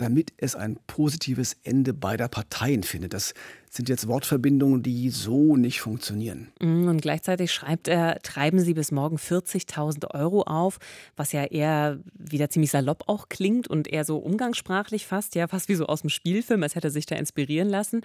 damit 0.00 0.32
es 0.38 0.56
ein 0.56 0.78
positives 0.86 1.56
Ende 1.62 1.92
beider 1.92 2.28
Parteien 2.28 2.82
findet. 2.82 3.12
Das 3.12 3.34
sind 3.68 3.88
jetzt 3.88 4.08
Wortverbindungen, 4.08 4.82
die 4.82 5.10
so 5.10 5.56
nicht 5.56 5.80
funktionieren. 5.80 6.48
Mhm, 6.60 6.88
und 6.88 7.02
gleichzeitig 7.02 7.52
schreibt 7.52 7.86
er, 7.86 8.18
treiben 8.20 8.58
Sie 8.60 8.74
bis 8.74 8.90
morgen 8.90 9.16
40.000 9.16 10.12
Euro 10.14 10.42
auf, 10.42 10.78
was 11.16 11.32
ja 11.32 11.44
eher 11.44 12.00
wieder 12.14 12.50
ziemlich 12.50 12.70
salopp 12.70 13.04
auch 13.06 13.28
klingt 13.28 13.68
und 13.68 13.88
eher 13.88 14.04
so 14.04 14.16
umgangssprachlich 14.16 15.06
fast, 15.06 15.34
ja, 15.34 15.46
fast 15.46 15.68
wie 15.68 15.74
so 15.74 15.86
aus 15.86 16.00
dem 16.00 16.10
Spielfilm, 16.10 16.62
als 16.62 16.74
hätte 16.74 16.88
er 16.88 16.92
sich 16.92 17.06
da 17.06 17.16
inspirieren 17.16 17.68
lassen. 17.68 18.00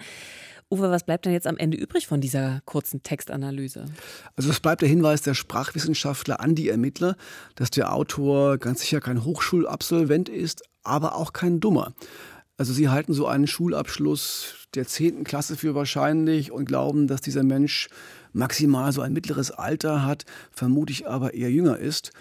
Uwe, 0.70 0.90
was 0.90 1.04
bleibt 1.04 1.24
denn 1.24 1.32
jetzt 1.32 1.46
am 1.46 1.56
Ende 1.56 1.76
übrig 1.76 2.06
von 2.06 2.20
dieser 2.20 2.60
kurzen 2.64 3.02
Textanalyse? 3.02 3.86
Also 4.34 4.50
es 4.50 4.60
bleibt 4.60 4.82
der 4.82 4.88
Hinweis 4.88 5.22
der 5.22 5.34
Sprachwissenschaftler 5.34 6.40
an 6.40 6.54
die 6.54 6.68
Ermittler, 6.68 7.16
dass 7.54 7.70
der 7.70 7.92
Autor 7.92 8.58
ganz 8.58 8.80
sicher 8.80 9.00
kein 9.00 9.24
Hochschulabsolvent 9.24 10.28
ist, 10.28 10.62
aber 10.86 11.16
auch 11.16 11.32
kein 11.32 11.60
Dummer. 11.60 11.92
Also 12.58 12.72
sie 12.72 12.88
halten 12.88 13.12
so 13.12 13.26
einen 13.26 13.46
Schulabschluss 13.46 14.54
der 14.74 14.86
10. 14.86 15.24
Klasse 15.24 15.56
für 15.56 15.74
wahrscheinlich 15.74 16.50
und 16.50 16.64
glauben, 16.64 17.06
dass 17.06 17.20
dieser 17.20 17.42
Mensch 17.42 17.88
maximal 18.32 18.92
so 18.92 19.02
ein 19.02 19.12
mittleres 19.12 19.50
Alter 19.50 20.04
hat, 20.04 20.24
vermutlich 20.52 21.06
aber 21.06 21.34
eher 21.34 21.50
jünger 21.50 21.78
ist. 21.78 22.12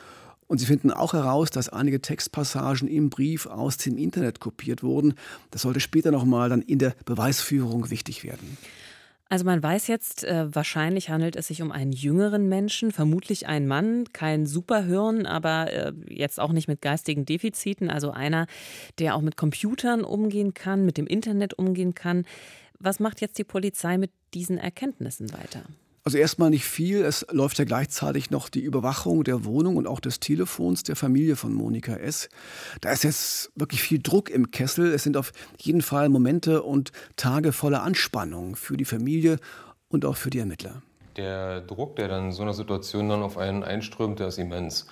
Und 0.48 0.60
sie 0.60 0.66
finden 0.66 0.92
auch 0.92 1.14
heraus, 1.14 1.50
dass 1.50 1.70
einige 1.70 2.02
Textpassagen 2.02 2.88
im 2.88 3.10
Brief 3.10 3.48
aus 3.48 3.78
dem 3.78 3.98
Internet 3.98 4.40
kopiert 4.40 4.84
wurden. 4.84 5.16
Das 5.52 5.64
sollte 5.64 5.80
später 5.80 6.12
nochmal 6.12 6.50
dann 6.50 6.62
in 6.62 6.80
der 6.80 6.96
Beweisführung 7.06 7.90
wichtig 7.90 8.24
werden. 8.24 8.58
Also 9.28 9.44
man 9.44 9.62
weiß 9.62 9.88
jetzt, 9.88 10.24
äh, 10.24 10.54
wahrscheinlich 10.54 11.10
handelt 11.10 11.36
es 11.36 11.48
sich 11.48 11.64
um 11.64 11.72
einen 11.72 11.92
jüngeren 11.92 12.48
Menschen, 12.48 12.92
vermutlich 12.92 13.48
ein 13.48 13.68
Mann, 13.68 14.06
kein 14.14 14.46
Superhirn, 14.46 15.26
aber 15.26 15.72
äh, 15.74 15.94
jetzt 16.08 16.40
auch 16.40 16.52
nicht 16.52 16.68
mit 16.68 16.82
geistigen 16.82 17.26
Defiziten, 17.26 17.90
also 17.90 18.12
einer, 18.12 18.46
der 19.00 19.16
auch 19.16 19.22
mit 19.22 19.36
Computern 19.36 20.04
umgehen 20.04 20.54
kann, 20.54 20.86
mit 20.86 20.98
dem 20.98 21.08
Internet 21.08 21.56
umgehen 21.56 21.96
kann. 21.96 22.26
Was 22.78 23.00
macht 23.00 23.20
jetzt 23.20 23.40
die 23.40 23.44
Polizei 23.44 23.98
mit 23.98 24.12
diesen 24.36 24.60
Erkenntnissen 24.60 25.34
weiter? 25.34 25.64
Also 26.08 26.20
erstmal 26.20 26.52
nicht 26.52 26.66
viel. 26.66 27.04
Es 27.04 27.26
läuft 27.32 27.58
ja 27.58 27.66
gleichzeitig 27.66 28.30
noch 28.30 28.48
die 28.50 28.62
Überwachung 28.62 29.24
der 29.24 29.44
Wohnung 29.44 29.76
und 29.76 29.88
auch 29.88 30.00
des 30.00 30.20
Telefons 30.20 30.84
der 30.84 30.96
Familie 30.96 31.36
von 31.36 31.52
Monika 31.52 31.96
S. 31.96 32.30
Da 32.82 32.92
ist 32.92 33.04
jetzt 33.04 33.52
wirklich 33.56 33.82
viel 33.82 34.00
Druck 34.04 34.30
im 34.30 34.52
Kessel. 34.52 34.94
Es 34.94 35.02
sind 35.02 35.18
auf 35.18 35.32
jeden 35.58 35.82
Fall 35.82 36.10
Momente 36.10 36.62
und 36.62 36.92
Tage 37.16 37.52
voller 37.52 37.82
Anspannung 37.82 38.56
für 38.56 38.78
die 38.78 38.86
Familie 38.86 39.40
und 39.90 40.06
auch 40.06 40.16
für 40.16 40.30
die 40.30 40.38
Ermittler. 40.38 40.84
Der 41.18 41.62
Druck, 41.62 41.96
der 41.96 42.08
dann 42.08 42.26
in 42.26 42.32
so 42.34 42.44
einer 42.44 42.54
Situation 42.54 43.10
dann 43.10 43.24
auf 43.24 43.40
einen 43.40 43.64
einströmt, 43.64 44.20
der 44.20 44.28
ist 44.28 44.38
immens. 44.38 44.86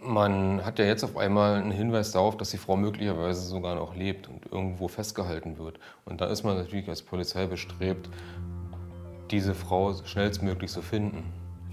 Man 0.00 0.64
hat 0.64 0.78
ja 0.78 0.84
jetzt 0.84 1.02
auf 1.02 1.16
einmal 1.16 1.56
einen 1.56 1.72
Hinweis 1.72 2.12
darauf, 2.12 2.36
dass 2.36 2.50
die 2.50 2.56
Frau 2.58 2.76
möglicherweise 2.76 3.40
sogar 3.40 3.74
noch 3.74 3.96
lebt 3.96 4.28
und 4.28 4.46
irgendwo 4.52 4.86
festgehalten 4.86 5.58
wird. 5.58 5.80
Und 6.04 6.20
da 6.20 6.26
ist 6.26 6.44
man 6.44 6.56
natürlich 6.56 6.88
als 6.88 7.02
Polizei 7.02 7.46
bestrebt, 7.48 8.08
diese 9.30 9.54
Frau 9.54 9.94
schnellstmöglich 10.04 10.70
zu 10.70 10.82
finden. 10.82 11.24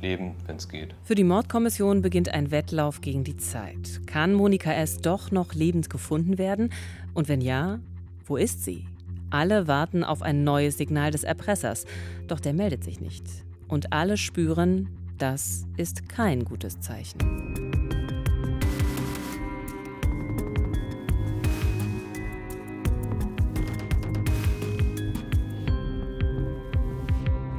Leben, 0.02 0.36
wenn 0.46 0.58
es 0.58 0.70
geht. 0.70 0.94
Für 1.04 1.16
die 1.16 1.24
Mordkommission 1.24 2.02
beginnt 2.02 2.30
ein 2.30 2.52
Wettlauf 2.52 3.02
gegen 3.02 3.24
die 3.24 3.38
Zeit. 3.38 4.02
Kann 4.06 4.34
Monika 4.34 4.72
S. 4.72 4.98
doch 4.98 5.32
noch 5.32 5.54
lebend 5.56 5.90
gefunden 5.90 6.38
werden? 6.38 6.72
Und 7.14 7.28
wenn 7.28 7.42
ja, 7.42 7.80
wo 8.26 8.38
ist 8.38 8.64
sie? 8.64 8.86
Alle 9.30 9.68
warten 9.68 10.04
auf 10.04 10.22
ein 10.22 10.44
neues 10.44 10.78
Signal 10.78 11.12
des 11.12 11.24
Erpressers, 11.24 11.86
doch 12.28 12.40
der 12.40 12.54
meldet 12.54 12.84
sich 12.84 13.02
nicht. 13.02 13.24
Und 13.68 13.92
alle 13.92 14.18
spüren, 14.18 14.90
das 15.18 15.66
ist 15.76 16.08
kein 16.08 16.46
gutes 16.46 16.80
Zeichen. 16.80 17.67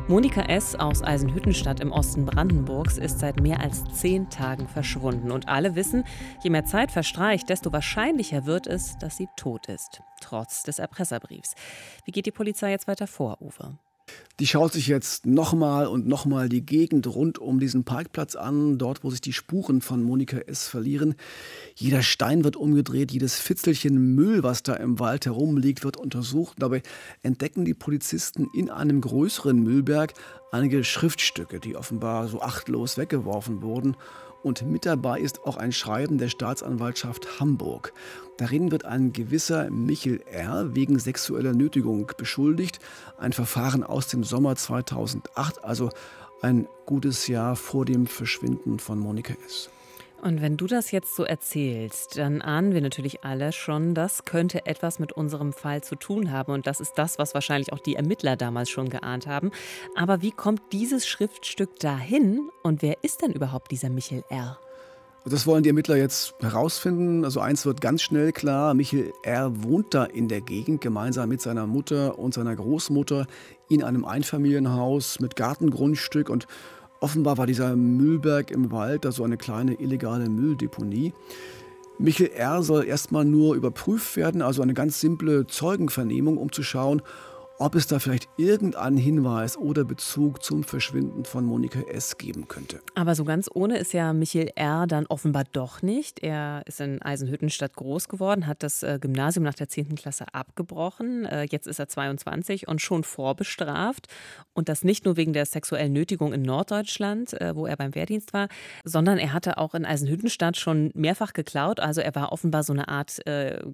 Monika 0.08 0.40
S. 0.40 0.74
aus 0.74 1.02
Eisenhüttenstadt 1.02 1.80
im 1.80 1.92
Osten 1.92 2.24
Brandenburgs 2.24 2.96
ist 2.96 3.18
seit 3.18 3.40
mehr 3.40 3.60
als 3.60 3.84
zehn 3.92 4.30
Tagen 4.30 4.66
verschwunden. 4.66 5.30
Und 5.30 5.48
alle 5.48 5.74
wissen, 5.74 6.02
je 6.42 6.48
mehr 6.48 6.64
Zeit 6.64 6.90
verstreicht, 6.90 7.50
desto 7.50 7.70
wahrscheinlicher 7.74 8.46
wird 8.46 8.66
es, 8.66 8.96
dass 8.96 9.18
sie 9.18 9.28
tot 9.36 9.68
ist. 9.68 10.00
Trotz 10.22 10.62
des 10.62 10.78
Erpresserbriefs. 10.78 11.54
Wie 12.06 12.12
geht 12.12 12.24
die 12.24 12.30
Polizei 12.30 12.70
jetzt 12.70 12.88
weiter 12.88 13.06
vor, 13.06 13.36
Uwe? 13.42 13.78
Die 14.40 14.46
schaut 14.46 14.72
sich 14.72 14.86
jetzt 14.86 15.26
nochmal 15.26 15.88
und 15.88 16.06
nochmal 16.06 16.48
die 16.48 16.64
Gegend 16.64 17.08
rund 17.08 17.38
um 17.38 17.58
diesen 17.58 17.82
Parkplatz 17.82 18.36
an, 18.36 18.78
dort 18.78 19.02
wo 19.02 19.10
sich 19.10 19.20
die 19.20 19.32
Spuren 19.32 19.80
von 19.80 20.02
Monika 20.02 20.38
S. 20.38 20.68
verlieren. 20.68 21.16
Jeder 21.74 22.02
Stein 22.02 22.44
wird 22.44 22.54
umgedreht, 22.54 23.10
jedes 23.10 23.40
Fitzelchen 23.40 24.14
Müll, 24.14 24.44
was 24.44 24.62
da 24.62 24.74
im 24.74 25.00
Wald 25.00 25.26
herumliegt, 25.26 25.82
wird 25.82 25.96
untersucht. 25.96 26.56
Dabei 26.60 26.82
entdecken 27.22 27.64
die 27.64 27.74
Polizisten 27.74 28.46
in 28.54 28.70
einem 28.70 29.00
größeren 29.00 29.60
Müllberg 29.60 30.14
einige 30.52 30.84
Schriftstücke, 30.84 31.58
die 31.58 31.74
offenbar 31.74 32.28
so 32.28 32.40
achtlos 32.40 32.96
weggeworfen 32.96 33.60
wurden. 33.62 33.96
Und 34.42 34.62
mit 34.62 34.87
dabei 34.87 35.21
ist 35.21 35.45
auch 35.45 35.57
ein 35.57 35.73
Schreiben 35.73 36.18
der 36.18 36.28
Staatsanwaltschaft 36.28 37.40
Hamburg. 37.40 37.92
Darin 38.37 38.71
wird 38.71 38.85
ein 38.85 39.12
gewisser 39.12 39.68
Michel 39.71 40.21
R. 40.30 40.75
wegen 40.75 40.99
sexueller 40.99 41.54
Nötigung 41.54 42.12
beschuldigt. 42.16 42.78
Ein 43.18 43.33
Verfahren 43.33 43.83
aus 43.83 44.07
dem 44.09 44.23
Sommer 44.23 44.54
2008, 44.54 45.64
also 45.64 45.90
ein 46.40 46.68
gutes 46.87 47.26
Jahr 47.26 47.57
vor 47.57 47.85
dem 47.85 48.07
Verschwinden 48.07 48.78
von 48.78 48.99
Monika 48.99 49.35
S. 49.45 49.71
Und 50.20 50.42
wenn 50.42 50.56
du 50.56 50.66
das 50.66 50.90
jetzt 50.90 51.14
so 51.14 51.22
erzählst, 51.22 52.18
dann 52.18 52.42
ahnen 52.42 52.75
wir 52.75 52.80
natürlich 52.80 53.22
alle 53.22 53.52
schon, 53.52 53.94
das 53.94 54.25
könnte 54.25 54.66
etwas 54.66 54.98
mit 54.98 55.12
unserem 55.12 55.52
Fall 55.52 55.82
zu 55.82 55.94
tun 55.94 56.32
haben. 56.32 56.52
Und 56.52 56.66
das 56.66 56.80
ist 56.80 56.94
das, 56.96 57.18
was 57.18 57.34
wahrscheinlich 57.34 57.72
auch 57.72 57.78
die 57.78 57.94
Ermittler 57.94 58.37
damals 58.37 58.68
schon 58.68 58.88
geahnt 58.88 59.28
haben. 59.28 59.52
Aber 59.94 60.20
wie 60.20 60.32
kommt 60.32 60.60
dieses 60.72 61.06
Schriftstück 61.06 61.78
dahin? 61.78 62.48
Und 62.64 62.82
wer 62.82 63.04
ist 63.04 63.22
denn 63.22 63.32
überhaupt 63.32 63.70
dieser 63.70 63.90
Michel 63.90 64.25
R.? 64.28 64.58
Das 65.25 65.46
wollen 65.46 65.62
die 65.62 65.68
Ermittler 65.68 65.96
jetzt 65.96 66.34
herausfinden. 66.40 67.25
Also 67.25 67.40
eins 67.40 67.66
wird 67.66 67.80
ganz 67.80 68.02
schnell 68.02 68.32
klar, 68.32 68.75
Michel 68.75 69.12
R. 69.22 69.62
wohnt 69.62 69.94
da 69.94 70.04
in 70.04 70.28
der 70.28 70.40
Gegend 70.40 70.80
gemeinsam 70.80 71.28
mit 71.28 71.42
seiner 71.42 71.66
Mutter 71.66 72.18
und 72.18 72.34
seiner 72.34 72.56
Großmutter 72.56 73.26
in 73.68 73.84
einem 73.84 74.04
Einfamilienhaus 74.04 75.20
mit 75.20 75.37
Gartengrundstück 75.37 76.30
und 76.30 76.46
Offenbar 77.00 77.38
war 77.38 77.47
dieser 77.47 77.76
Müllberg 77.76 78.50
im 78.50 78.73
Wald 78.73 79.05
da 79.05 79.12
so 79.12 79.25
eine 79.25 79.37
kleine 79.37 79.75
illegale 79.75 80.28
Mülldeponie. 80.28 81.12
Michel 81.99 82.28
R. 82.28 82.62
soll 82.62 82.85
erstmal 82.85 83.25
nur 83.25 83.55
überprüft 83.55 84.17
werden, 84.17 84.43
also 84.43 84.62
eine 84.62 84.75
ganz 84.75 85.00
simple 85.00 85.47
Zeugenvernehmung, 85.47 86.38
um 86.38 86.52
zu 86.52 86.62
schauen, 86.62 87.02
ob 87.58 87.74
es 87.74 87.88
da 87.88 87.98
vielleicht 87.98 88.28
irgendeinen 88.36 88.96
Hinweis 88.96 89.56
oder 89.56 89.84
Bezug 89.84 90.44
zum 90.44 90.62
Verschwinden 90.62 91.24
von 91.24 91.44
Monika 91.44 91.80
S. 91.80 92.16
geben 92.16 92.46
könnte. 92.46 92.80
Aber 92.94 93.14
so 93.14 93.24
ganz 93.24 93.50
ohne 93.52 93.78
ist 93.78 93.92
ja 93.92 94.12
Michael 94.12 94.52
R. 94.54 94.86
dann 94.86 95.06
offenbar 95.06 95.44
doch 95.52 95.82
nicht. 95.82 96.20
Er 96.22 96.62
ist 96.66 96.80
in 96.80 97.02
Eisenhüttenstadt 97.02 97.74
groß 97.74 98.08
geworden, 98.08 98.46
hat 98.46 98.62
das 98.62 98.82
äh, 98.84 98.98
Gymnasium 99.00 99.44
nach 99.44 99.54
der 99.54 99.68
10. 99.68 99.96
Klasse 99.96 100.26
abgebrochen. 100.32 101.24
Äh, 101.24 101.48
jetzt 101.50 101.66
ist 101.66 101.80
er 101.80 101.88
22 101.88 102.68
und 102.68 102.80
schon 102.80 103.02
vorbestraft. 103.02 104.06
Und 104.54 104.68
das 104.68 104.84
nicht 104.84 105.04
nur 105.04 105.16
wegen 105.16 105.32
der 105.32 105.46
sexuellen 105.46 105.92
Nötigung 105.92 106.32
in 106.32 106.42
Norddeutschland, 106.42 107.40
äh, 107.40 107.56
wo 107.56 107.66
er 107.66 107.76
beim 107.76 107.94
Wehrdienst 107.94 108.32
war, 108.32 108.48
sondern 108.84 109.18
er 109.18 109.32
hatte 109.32 109.58
auch 109.58 109.74
in 109.74 109.84
Eisenhüttenstadt 109.84 110.56
schon 110.56 110.92
mehrfach 110.94 111.32
geklaut. 111.32 111.80
Also 111.80 112.00
er 112.00 112.14
war 112.14 112.32
offenbar 112.32 112.62
so 112.62 112.72
eine 112.72 112.88
Art 112.88 113.18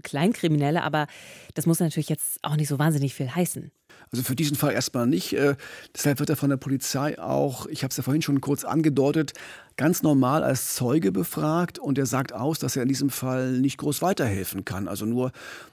Kleinkriminelle. 0.03 0.83
Aber 0.83 1.07
das 1.55 1.67
muss 1.67 1.81
natürlich 1.81 2.09
jetzt 2.09 2.39
auch 2.43 2.57
nicht 2.57 2.69
so 2.69 2.79
wahnsinnig 2.79 3.15
viel 3.15 3.35
heißen. 3.35 3.71
Also 4.11 4.23
für 4.23 4.37
diesen 4.37 4.57
Fall 4.57 4.73
erstmal 4.73 5.09
nicht. 5.09 5.33
Äh, 5.33 5.57
deshalb 5.95 6.21
wird 6.21 6.31
er 6.31 6.37
von 6.37 6.51
der 6.51 6.57
Polizei 6.57 7.19
auch, 7.19 7.67
ich 7.67 7.83
habe 7.83 7.91
es 7.91 7.97
ja 7.97 8.05
vorhin 8.05 8.23
schon 8.23 8.41
kurz 8.41 8.63
angedeutet, 8.63 9.33
ganz 9.77 10.05
normal 10.05 10.45
als 10.45 10.75
Zeuge 10.75 11.11
befragt 11.11 11.81
und 11.81 11.99
er 11.99 12.07
sagt 12.07 12.33
aus, 12.33 12.61
dass 12.61 12.77
er 12.77 12.83
in 12.83 12.89
diesem 12.89 13.11
Fall 13.11 13.59
nicht 13.59 13.77
groß 13.79 14.03
weiterhelfen 14.03 14.65
kann. 14.65 14.87
Also 14.87 15.05
nur, 15.05 15.33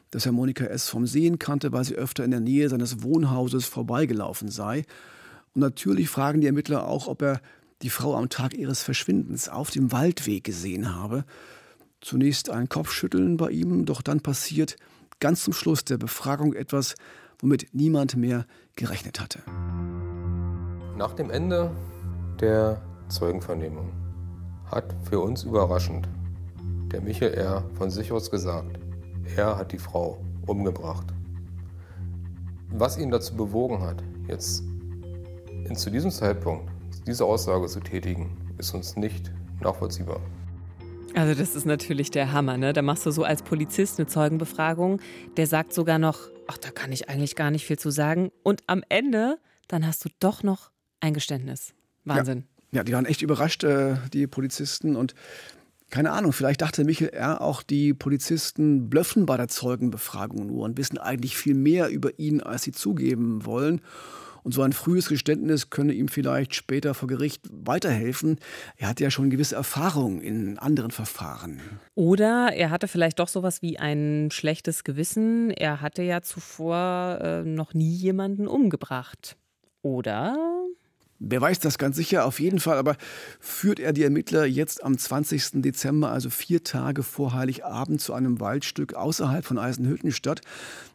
dass 0.10 0.26
er 0.26 0.32
Monika 0.32 0.66
S. 0.66 0.90
vom 0.90 1.06
Sehen 1.06 1.38
kannte, 1.38 1.72
weil 1.72 1.84
sie 1.84 1.96
öfter 1.96 2.24
in 2.24 2.32
der 2.32 2.40
Nähe 2.40 2.68
seines 2.68 3.04
Wohnhauses 3.04 3.66
vorbeigelaufen 3.66 4.50
sei. 4.50 4.86
Und 5.54 5.62
natürlich 5.62 6.10
fragen 6.10 6.42
die 6.42 6.48
Ermittler 6.48 6.88
auch, 6.88 7.08
ob 7.08 7.22
er 7.22 7.42
die 7.84 7.90
Frau 7.90 8.16
am 8.16 8.30
Tag 8.30 8.56
ihres 8.56 8.82
Verschwindens 8.82 9.50
auf 9.50 9.70
dem 9.70 9.92
Waldweg 9.92 10.44
gesehen 10.44 10.96
habe. 10.96 11.26
Zunächst 12.00 12.50
ein 12.50 12.70
Kopfschütteln 12.70 13.38
bei 13.38 13.52
ihm, 13.52 13.86
doch 13.86 14.02
dann 14.02 14.22
passiert 14.22 14.78
ganz 15.20 15.44
zum 15.44 15.54
Schluss 15.54 15.86
der 15.86 15.98
Befragung 15.98 16.54
etwas, 16.54 16.96
womit 17.42 17.68
niemand 17.74 18.16
mehr 18.16 18.46
gerechnet 18.76 19.20
hatte. 19.20 19.40
Nach 20.98 21.14
dem 21.14 21.30
Ende 21.30 21.72
der 22.40 22.82
Zeugenvernehmung 23.10 23.92
hat 24.66 24.96
für 25.04 25.20
uns 25.20 25.44
überraschend 25.44 26.08
der 26.92 27.02
Michael 27.02 27.34
R. 27.34 27.64
von 27.76 27.90
sich 27.90 28.12
aus 28.12 28.30
gesagt, 28.30 28.80
er 29.36 29.58
hat 29.58 29.72
die 29.72 29.80
Frau 29.80 30.24
umgebracht. 30.46 31.08
Was 32.70 32.98
ihn 32.98 33.12
dazu 33.12 33.36
bewogen 33.36 33.82
hat, 33.82 34.04
jetzt 34.28 34.64
zu 35.74 35.90
diesem 35.90 36.12
Zeitpunkt 36.12 36.70
diese 37.08 37.26
Aussage 37.26 37.68
zu 37.68 37.80
tätigen, 37.80 38.38
ist 38.58 38.74
uns 38.74 38.98
nicht 38.98 39.32
nachvollziehbar. 39.62 40.20
Also 41.16 41.40
das 41.40 41.56
ist 41.56 41.66
natürlich 41.66 42.12
der 42.12 42.32
Hammer, 42.32 42.58
ne? 42.58 42.74
Da 42.74 42.82
machst 42.82 43.06
du 43.06 43.12
so 43.12 43.24
als 43.24 43.42
Polizist 43.42 44.00
eine 44.00 44.08
Zeugenbefragung, 44.08 45.00
der 45.38 45.48
sagt 45.48 45.74
sogar 45.74 45.98
noch, 45.98 46.30
ach, 46.52 46.58
da 46.58 46.72
kann 46.72 46.92
ich 46.92 47.10
eigentlich 47.10 47.36
gar 47.36 47.52
nicht 47.52 47.66
viel 47.66 47.80
zu 47.80 47.90
sagen. 47.92 48.32
Und 48.44 48.64
am 48.68 48.84
Ende, 48.90 49.40
dann 49.68 49.86
hast 49.86 50.04
du 50.04 50.10
doch 50.20 50.44
noch 50.44 50.72
ein 51.00 51.14
Geständnis. 51.14 51.74
Wahnsinn. 52.04 52.46
Ja, 52.72 52.80
ja 52.80 52.84
die 52.84 52.94
waren 52.94 53.06
echt 53.06 53.22
überrascht, 53.22 53.64
äh, 53.64 53.96
die 54.12 54.28
Polizisten. 54.28 54.96
Und 54.96 55.16
keine 55.90 56.12
Ahnung, 56.12 56.34
vielleicht 56.34 56.62
dachte 56.62 56.84
Michael 56.84 57.10
R. 57.14 57.42
auch, 57.42 57.64
die 57.64 57.94
Polizisten 57.94 58.90
blöffen 58.90 59.26
bei 59.26 59.38
der 59.38 59.48
Zeugenbefragung 59.48 60.48
nur 60.48 60.66
und 60.66 60.78
wissen 60.78 60.98
eigentlich 60.98 61.38
viel 61.38 61.54
mehr 61.54 61.90
über 61.90 62.20
ihn, 62.20 62.42
als 62.42 62.64
sie 62.64 62.72
zugeben 62.72 63.46
wollen. 63.46 63.82
Und 64.44 64.54
so 64.54 64.62
ein 64.62 64.74
frühes 64.74 65.08
Geständnis 65.10 65.70
könne 65.70 65.94
ihm 65.94 66.08
vielleicht 66.08 66.56
später 66.56 66.94
vor 66.94 67.08
Gericht 67.08 67.42
weiterhelfen. 67.52 68.38
Er 68.78 68.90
hat 68.90 69.00
ja 69.00 69.12
schon 69.12 69.30
gewisse 69.30 69.56
Erfahrung 69.56 70.22
in 70.22 70.58
anderen 70.58 70.92
Verfahren. 70.92 71.60
Oder 71.96 72.54
er 72.54 72.70
hatte 72.70 72.88
vielleicht 72.88 73.20
doch 73.20 73.28
sowas 73.28 73.62
wie 73.62 73.80
ein 73.80 74.30
schlechtes 74.32 74.84
Gewissen. 74.84 75.52
Er 75.52 75.82
hatte 75.82 76.04
ja 76.04 76.22
zuvor 76.22 77.20
äh, 77.22 77.44
noch 77.44 77.74
nie 77.74 77.94
jemanden 77.94 78.48
umgebracht. 78.48 79.38
Oder 79.82 80.36
Wer 81.24 81.40
weiß 81.40 81.60
das 81.60 81.78
ganz 81.78 81.98
sicher, 81.98 82.26
auf 82.26 82.40
jeden 82.40 82.60
Fall, 82.60 82.80
aber 82.80 82.98
führt 83.40 83.80
er 83.80 83.94
die 83.94 84.02
Ermittler 84.02 84.44
jetzt 84.46 84.84
am 84.84 84.98
20. 84.98 85.62
Dezember, 85.62 86.10
also 86.10 86.32
vier 86.32 86.64
Tage 86.64 87.04
vor 87.04 87.34
Heiligabend, 87.34 88.02
zu 88.02 88.16
einem 88.16 88.40
Waldstück 88.40 88.96
außerhalb 88.96 89.46
von 89.46 89.60
Eisenhüttenstadt. 89.60 90.42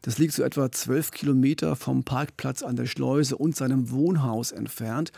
Das 0.03 0.19
liegt 0.19 0.35
so 0.35 0.43
etwa 0.43 0.73
zwölf 0.73 1.13
Kilometer 1.13 1.77
vom 1.77 2.03
Parkplatz 2.03 2.65
an 2.65 2.75
der 2.75 2.87
Schleuse 2.87 3.37
und 3.37 3.55
seinem 3.55 3.93
Wohnhaus 3.93 4.51
entfernt. 4.51 5.13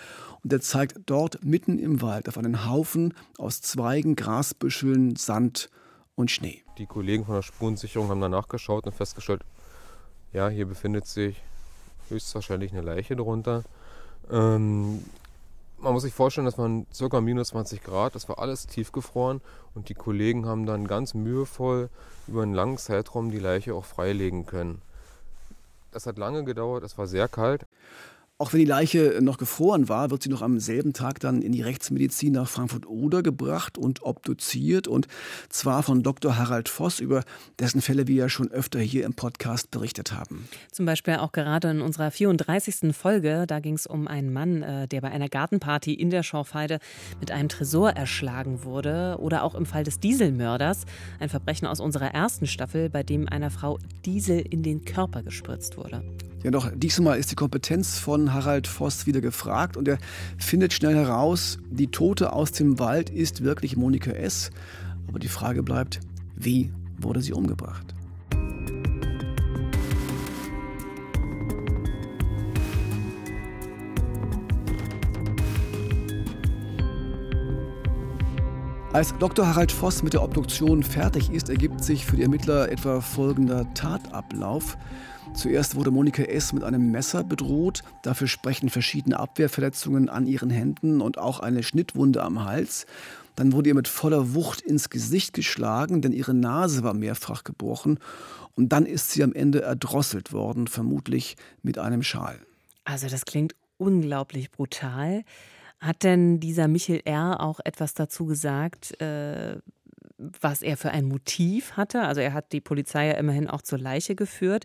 Und 0.45 0.53
er 0.53 0.61
zeigt 0.61 0.99
dort 1.07 1.43
mitten 1.43 1.79
im 1.79 2.03
Wald 2.03 2.29
auf 2.29 2.37
einen 2.37 2.67
Haufen 2.69 3.15
aus 3.39 3.63
Zweigen, 3.63 4.15
Grasbüscheln, 4.15 5.17
Sand 5.17 5.71
und 6.17 6.31
Schnee. 6.31 6.63
Die 6.77 6.85
Kollegen 6.85 7.25
von 7.25 7.37
der 7.37 7.43
Spurensicherung 7.43 8.11
haben 8.11 8.21
danach 8.21 8.49
geschaut 8.49 8.85
und 8.85 8.95
festgestellt, 8.95 9.41
ja, 10.35 10.51
hier 10.51 10.67
befindet 10.67 11.07
sich 11.07 11.37
höchstwahrscheinlich 12.11 12.73
eine 12.73 12.83
Leiche 12.83 13.17
drunter. 13.17 13.65
Ähm, 14.31 15.05
man 15.79 15.93
muss 15.93 16.03
sich 16.03 16.13
vorstellen, 16.13 16.45
das 16.45 16.59
waren 16.59 16.87
ca. 16.97 17.21
minus 17.21 17.49
20 17.49 17.83
Grad, 17.83 18.15
das 18.15 18.29
war 18.29 18.39
alles 18.39 18.67
tiefgefroren 18.67 19.41
und 19.75 19.89
die 19.89 19.95
Kollegen 19.95 20.47
haben 20.47 20.67
dann 20.67 20.89
ganz 20.89 21.15
mühevoll 21.15 21.89
über 22.27 22.43
einen 22.43 22.55
langen 22.55 22.79
Zeitraum 22.79 23.31
die 23.31 23.39
Leiche 23.39 23.75
auch 23.75 23.85
freilegen 23.85 24.45
können. 24.45 24.83
Das 25.93 26.07
hat 26.07 26.19
lange 26.19 26.45
gedauert, 26.45 26.83
es 26.85 26.99
war 26.99 27.07
sehr 27.07 27.29
kalt. 27.29 27.67
Auch 28.41 28.53
wenn 28.53 28.61
die 28.61 28.67
Leiche 28.67 29.19
noch 29.21 29.37
gefroren 29.37 29.89
war, 29.89 30.13
wird 30.13 30.23
sie 30.23 30.29
noch 30.29 30.43
am 30.43 30.61
selben 30.61 30.93
Tag 30.93 31.19
dann 31.19 31.43
in 31.43 31.51
die 31.51 31.63
Rechtsmedizin 31.63 32.35
nach 32.35 32.49
Frankfurt-Oder 32.49 33.25
gebracht 33.25 33.77
und 33.77 34.05
obduziert. 34.05 34.87
Und 34.87 35.09
zwar 35.49 35.83
von 35.83 36.05
Dr. 36.05 36.39
Harald 36.39 36.69
Voss, 36.69 37.01
über 37.01 37.25
dessen 37.59 37.83
Fälle 37.83 38.07
wir 38.07 38.15
ja 38.15 38.29
schon 38.29 38.49
öfter 38.53 38.79
hier 38.79 39.07
im 39.07 39.15
Podcast 39.15 39.73
berichtet 39.73 40.13
haben. 40.13 40.49
Zum 40.71 40.87
Beispiel 40.87 41.17
auch 41.17 41.33
gerade 41.33 41.69
in 41.71 41.81
unserer 41.81 42.13
34. 42.13 42.95
Folge. 42.95 43.45
Da 43.49 43.59
ging 43.59 43.75
es 43.75 43.89
um 43.89 44.07
einen 44.07 44.33
Mann, 44.33 44.63
äh, 44.63 44.87
der 44.87 45.01
bei 45.01 45.11
einer 45.11 45.29
Gartenparty 45.29 45.95
in 45.95 46.11
der 46.11 46.23
Schorfheide 46.23 46.79
mit 47.19 47.33
einem 47.33 47.49
Tresor 47.49 47.91
erschlagen 47.91 48.63
wurde. 48.63 49.17
Oder 49.19 49.43
auch 49.43 49.57
im 49.57 49.67
Fall 49.67 49.83
des 49.83 49.99
Dieselmörders. 49.99 50.85
Ein 51.19 51.29
Verbrechen 51.29 51.67
aus 51.67 51.81
unserer 51.81 52.15
ersten 52.15 52.47
Staffel, 52.47 52.89
bei 52.89 53.03
dem 53.03 53.29
einer 53.29 53.51
Frau 53.51 53.81
Diesel 54.05 54.39
in 54.49 54.63
den 54.63 54.85
Körper 54.85 55.25
gespritzt 55.25 55.77
wurde. 55.77 56.05
Ja, 56.45 56.53
doch 56.53 56.71
diesmal 56.73 57.19
ist 57.19 57.33
die 57.33 57.35
Kompetenz 57.35 57.99
von 57.99 58.33
Harald 58.33 58.69
Voss 58.69 59.07
wieder 59.07 59.21
gefragt 59.21 59.77
und 59.77 59.89
er 59.89 59.99
findet 60.37 60.73
schnell 60.73 60.95
heraus, 60.95 61.59
die 61.69 61.89
Tote 61.89 62.33
aus 62.33 62.53
dem 62.53 62.79
Wald 62.79 63.11
ist 63.11 63.43
wirklich 63.43 63.77
Monika 63.77 64.13
S. 64.13 64.53
Aber 65.09 65.19
die 65.19 65.29
Frage 65.29 65.65
bleibt, 65.65 65.99
wie 66.37 66.71
wurde 66.97 67.23
sie 67.23 67.33
umgebracht? 67.33 67.93
Als 78.93 79.13
Dr. 79.19 79.47
Harald 79.47 79.73
Voss 79.73 80.03
mit 80.05 80.15
der 80.15 80.23
Obduktion 80.23 80.83
fertig 80.85 81.31
ist, 81.31 81.51
ergibt 81.51 81.83
sich 81.83 82.07
für 82.07 82.17
die 82.17 82.23
Ermittler 82.23 82.71
etwa 82.71 83.01
folgender 83.01 83.67
Tatablauf. 83.75 84.79
Zuerst 85.35 85.77
wurde 85.77 85.91
Monika 85.91 86.23
S. 86.23 86.53
mit 86.53 86.65
einem 86.65 86.91
Messer 86.91 87.23
bedroht. 87.23 87.83
Dafür 88.03 88.27
sprechen 88.27 88.71
verschiedene 88.71 89.19
Abwehrverletzungen 89.19 90.09
an 90.09 90.27
ihren 90.27 90.51
Händen 90.51 91.01
und 91.01 91.19
auch 91.19 91.41
eine 91.41 91.63
Schnittwunde 91.63 92.23
am 92.23 92.45
Hals. 92.45 92.87
Dann 93.37 93.53
wurde 93.53 93.69
ihr 93.69 93.75
mit 93.77 93.87
voller 93.87 94.35
Wucht 94.35 94.61
ins 94.61 94.91
Gesicht 94.91 95.33
geschlagen, 95.33 96.03
denn 96.03 96.13
ihre 96.13 96.35
Nase 96.35 96.83
war 96.83 96.93
mehrfach 96.93 97.45
gebrochen. 97.45 98.01
Und 98.57 98.71
dann 98.71 98.85
ist 98.85 99.13
sie 99.13 99.23
am 99.23 99.33
Ende 99.33 99.63
erdrosselt 99.63 100.33
worden, 100.33 100.67
vermutlich 100.67 101.37
mit 101.63 101.79
einem 101.79 102.03
Schal. 102.03 102.41
Also 102.85 103.09
das 103.09 103.25
klingt 103.25 103.55
unglaublich 103.77 104.51
brutal. 104.51 105.23
Hat 105.79 106.03
denn 106.03 106.41
dieser 106.41 106.67
Michel 106.67 107.01
R. 107.05 107.41
auch 107.41 107.61
etwas 107.65 107.95
dazu 107.95 108.27
gesagt, 108.27 109.01
äh, 109.01 109.59
was 110.19 110.63
er 110.63 110.77
für 110.77 110.91
ein 110.91 111.07
Motiv 111.07 111.73
hatte? 111.73 112.03
Also 112.03 112.21
er 112.21 112.33
hat 112.33 112.53
die 112.53 112.61
Polizei 112.61 113.07
ja 113.07 113.15
immerhin 113.15 113.49
auch 113.49 113.63
zur 113.63 113.79
Leiche 113.79 114.15
geführt. 114.15 114.65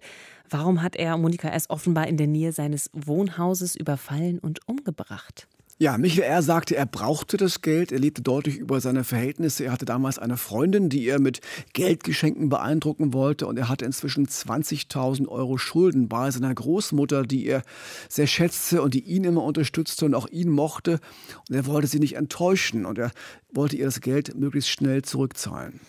Warum 0.50 0.82
hat 0.82 0.96
er 0.96 1.18
Monika 1.18 1.50
S. 1.50 1.70
offenbar 1.70 2.08
in 2.08 2.18
der 2.18 2.28
Nähe 2.28 2.52
seines 2.52 2.89
Wohnhauses 2.94 3.76
überfallen 3.76 4.39
und 4.39 4.68
umgebracht? 4.68 5.48
Ja, 5.80 5.98
Michael 5.98 6.30
R. 6.30 6.42
sagte, 6.44 6.76
er 6.76 6.86
brauchte 6.86 7.36
das 7.36 7.62
Geld. 7.62 7.92
Er 7.92 8.00
lebte 8.00 8.22
deutlich 8.22 8.58
über 8.58 8.80
seine 8.80 9.04
Verhältnisse. 9.04 9.66
Er 9.66 9.72
hatte 9.72 9.86
damals 9.86 10.20
eine 10.20 10.38
Freundin, 10.38 10.88
die 10.88 11.08
er 11.08 11.20
mit 11.20 11.42
Geldgeschenken 11.74 12.50
beeindrucken 12.50 13.12
wollte. 13.12 13.48
Und 13.48 13.58
er 13.58 13.70
hatte 13.70 13.84
inzwischen 13.84 14.28
20.000 14.28 15.28
Euro 15.28 15.58
Schulden 15.58 16.08
bei 16.08 16.30
seiner 16.30 16.54
Großmutter, 16.54 17.24
die 17.24 17.48
er 17.48 17.64
sehr 18.08 18.28
schätzte 18.28 18.82
und 18.84 18.94
die 18.94 19.04
ihn 19.04 19.24
immer 19.24 19.44
unterstützte 19.44 20.06
und 20.06 20.14
auch 20.14 20.30
ihn 20.30 20.50
mochte. 20.50 21.00
Und 21.50 21.56
er 21.56 21.66
wollte 21.66 21.88
sie 21.88 22.00
nicht 22.00 22.16
enttäuschen. 22.18 22.86
Und 22.86 23.00
er 23.00 23.12
wollte 23.52 23.76
ihr 23.76 23.86
das 23.86 24.00
Geld 24.00 24.36
möglichst 24.36 24.70
schnell 24.70 25.02
zurückzahlen. 25.02 25.80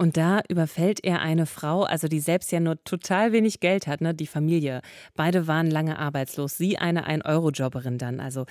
Und 0.00 0.16
da 0.16 0.42
überfällt 0.48 1.02
er 1.02 1.20
eine 1.20 1.44
Frau, 1.44 1.82
also 1.82 2.06
die 2.06 2.20
selbst 2.20 2.52
ja 2.52 2.60
nur 2.60 2.82
total 2.84 3.32
wenig 3.32 3.58
Geld 3.58 3.88
hat, 3.88 4.00
ne, 4.00 4.14
die 4.14 4.28
Familie. 4.28 4.80
Beide 5.16 5.48
waren 5.48 5.68
lange 5.68 5.98
arbeitslos. 5.98 6.56
Sie 6.56 6.78
eine 6.78 7.04
Ein-Euro-Jobberin 7.06 7.98
dann. 7.98 8.20
Also 8.20 8.46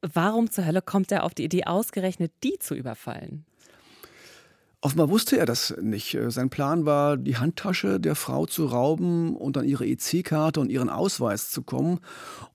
Warum 0.00 0.50
zur 0.50 0.64
Hölle 0.66 0.82
kommt 0.82 1.10
er 1.10 1.24
auf 1.24 1.34
die 1.34 1.44
Idee, 1.44 1.64
ausgerechnet 1.64 2.32
die 2.44 2.58
zu 2.58 2.74
überfallen? 2.74 3.44
Offenbar 4.80 5.10
wusste 5.10 5.36
er 5.36 5.44
das 5.44 5.74
nicht. 5.82 6.16
Sein 6.28 6.50
Plan 6.50 6.86
war, 6.86 7.16
die 7.16 7.36
Handtasche 7.36 7.98
der 7.98 8.14
Frau 8.14 8.46
zu 8.46 8.66
rauben 8.66 9.34
und 9.34 9.56
dann 9.56 9.64
ihre 9.64 9.84
EC-Karte 9.84 10.60
und 10.60 10.70
ihren 10.70 10.88
Ausweis 10.88 11.50
zu 11.50 11.62
kommen 11.62 11.98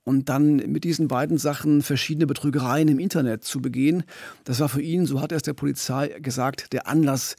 und 0.06 0.30
dann 0.30 0.56
mit 0.56 0.86
diesen 0.86 1.10
beiden 1.10 1.38
Sachen 1.38 1.82
verschiedene 1.82 2.26
Betrügereien 2.26 2.88
im 2.88 3.00
Internet 3.00 3.44
zu 3.44 3.62
begehen. 3.62 4.04
Das 4.46 4.62
war 4.62 4.70
für 4.70 4.82
ihn, 4.82 5.06
so 5.06 5.20
hat 5.20 5.34
er 5.34 5.36
es 5.36 5.44
der 5.44 5.54
Polizei 5.54 6.16
gesagt, 6.22 6.72
der 6.72 6.88
Anlass, 6.88 7.36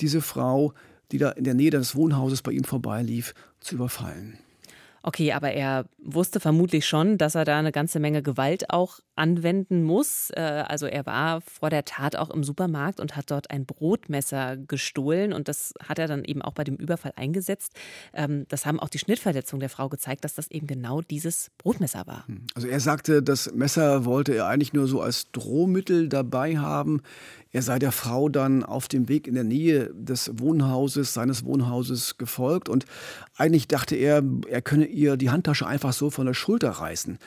diese 0.00 0.20
Frau, 0.20 0.72
die 1.12 1.18
da 1.18 1.30
in 1.30 1.44
der 1.44 1.54
Nähe 1.54 1.70
des 1.70 1.94
Wohnhauses 1.94 2.42
bei 2.42 2.50
ihm 2.50 2.64
vorbeilief, 2.64 3.34
zu 3.60 3.76
überfallen. 3.76 4.38
Okay, 5.06 5.32
aber 5.32 5.52
er 5.52 5.84
wusste 6.02 6.40
vermutlich 6.40 6.86
schon, 6.86 7.18
dass 7.18 7.34
er 7.34 7.44
da 7.44 7.58
eine 7.58 7.72
ganze 7.72 8.00
Menge 8.00 8.22
Gewalt 8.22 8.70
auch 8.70 9.00
anwenden 9.16 9.82
muss. 9.82 10.30
Äh, 10.30 10.64
also 10.66 10.86
er 10.86 11.04
war 11.04 11.42
vor 11.42 11.68
der 11.68 11.84
Tat 11.84 12.16
auch 12.16 12.30
im 12.30 12.42
Supermarkt 12.42 13.00
und 13.00 13.14
hat 13.14 13.30
dort 13.30 13.50
ein 13.50 13.66
Brotmesser 13.66 14.56
gestohlen 14.56 15.34
und 15.34 15.46
das 15.46 15.74
hat 15.86 15.98
er 15.98 16.08
dann 16.08 16.24
eben 16.24 16.40
auch 16.40 16.54
bei 16.54 16.64
dem 16.64 16.76
Überfall 16.76 17.12
eingesetzt. 17.16 17.74
Ähm, 18.14 18.46
das 18.48 18.64
haben 18.64 18.80
auch 18.80 18.88
die 18.88 18.98
Schnittverletzungen 18.98 19.60
der 19.60 19.68
Frau 19.68 19.90
gezeigt, 19.90 20.24
dass 20.24 20.32
das 20.32 20.50
eben 20.50 20.66
genau 20.66 21.02
dieses 21.02 21.50
Brotmesser 21.58 22.06
war. 22.06 22.26
Hm. 22.26 22.46
Also 22.54 22.66
er 22.68 22.80
sagte, 22.80 23.22
das 23.22 23.52
Messer 23.52 24.06
wollte 24.06 24.34
er 24.34 24.46
eigentlich 24.46 24.72
nur 24.72 24.88
so 24.88 25.02
als 25.02 25.30
Drohmittel 25.32 26.08
dabei 26.08 26.56
haben. 26.56 27.02
Er 27.50 27.60
sei 27.62 27.78
der 27.78 27.92
Frau 27.92 28.30
dann 28.30 28.64
auf 28.64 28.88
dem 28.88 29.08
Weg 29.08 29.28
in 29.28 29.34
der 29.34 29.44
Nähe 29.44 29.90
des 29.94 30.30
Wohnhauses, 30.38 31.14
seines 31.14 31.44
Wohnhauses 31.44 32.16
gefolgt 32.16 32.68
und 32.70 32.86
eigentlich 33.36 33.68
dachte 33.68 33.94
er, 33.96 34.22
er 34.48 34.62
könne 34.62 34.93
ihr 34.94 35.16
die 35.16 35.30
Handtasche 35.30 35.66
einfach 35.66 35.92
so 35.92 36.10
von 36.10 36.26
der 36.26 36.34
Schulter 36.34 36.70
reißen. 36.70 37.18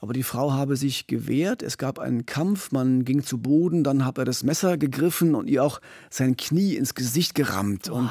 Aber 0.00 0.12
die 0.12 0.22
Frau 0.22 0.52
habe 0.52 0.76
sich 0.76 1.06
gewehrt, 1.06 1.62
es 1.62 1.78
gab 1.78 1.98
einen 1.98 2.26
Kampf, 2.26 2.72
man 2.72 3.06
ging 3.06 3.22
zu 3.22 3.38
Boden, 3.38 3.84
dann 3.84 4.04
hat 4.04 4.18
er 4.18 4.26
das 4.26 4.42
Messer 4.42 4.76
gegriffen 4.76 5.34
und 5.34 5.48
ihr 5.48 5.64
auch 5.64 5.80
sein 6.10 6.36
Knie 6.36 6.74
ins 6.74 6.94
Gesicht 6.94 7.34
gerammt. 7.34 7.88
Und 7.88 8.10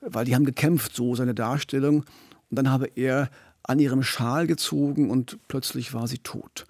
weil 0.00 0.24
die 0.24 0.34
haben 0.34 0.46
gekämpft, 0.46 0.96
so 0.96 1.14
seine 1.14 1.34
Darstellung. 1.34 2.04
Und 2.50 2.58
dann 2.58 2.70
habe 2.70 2.86
er 2.94 3.28
an 3.62 3.78
ihrem 3.78 4.02
Schal 4.02 4.46
gezogen 4.46 5.10
und 5.10 5.38
plötzlich 5.48 5.92
war 5.92 6.08
sie 6.08 6.18
tot. 6.18 6.64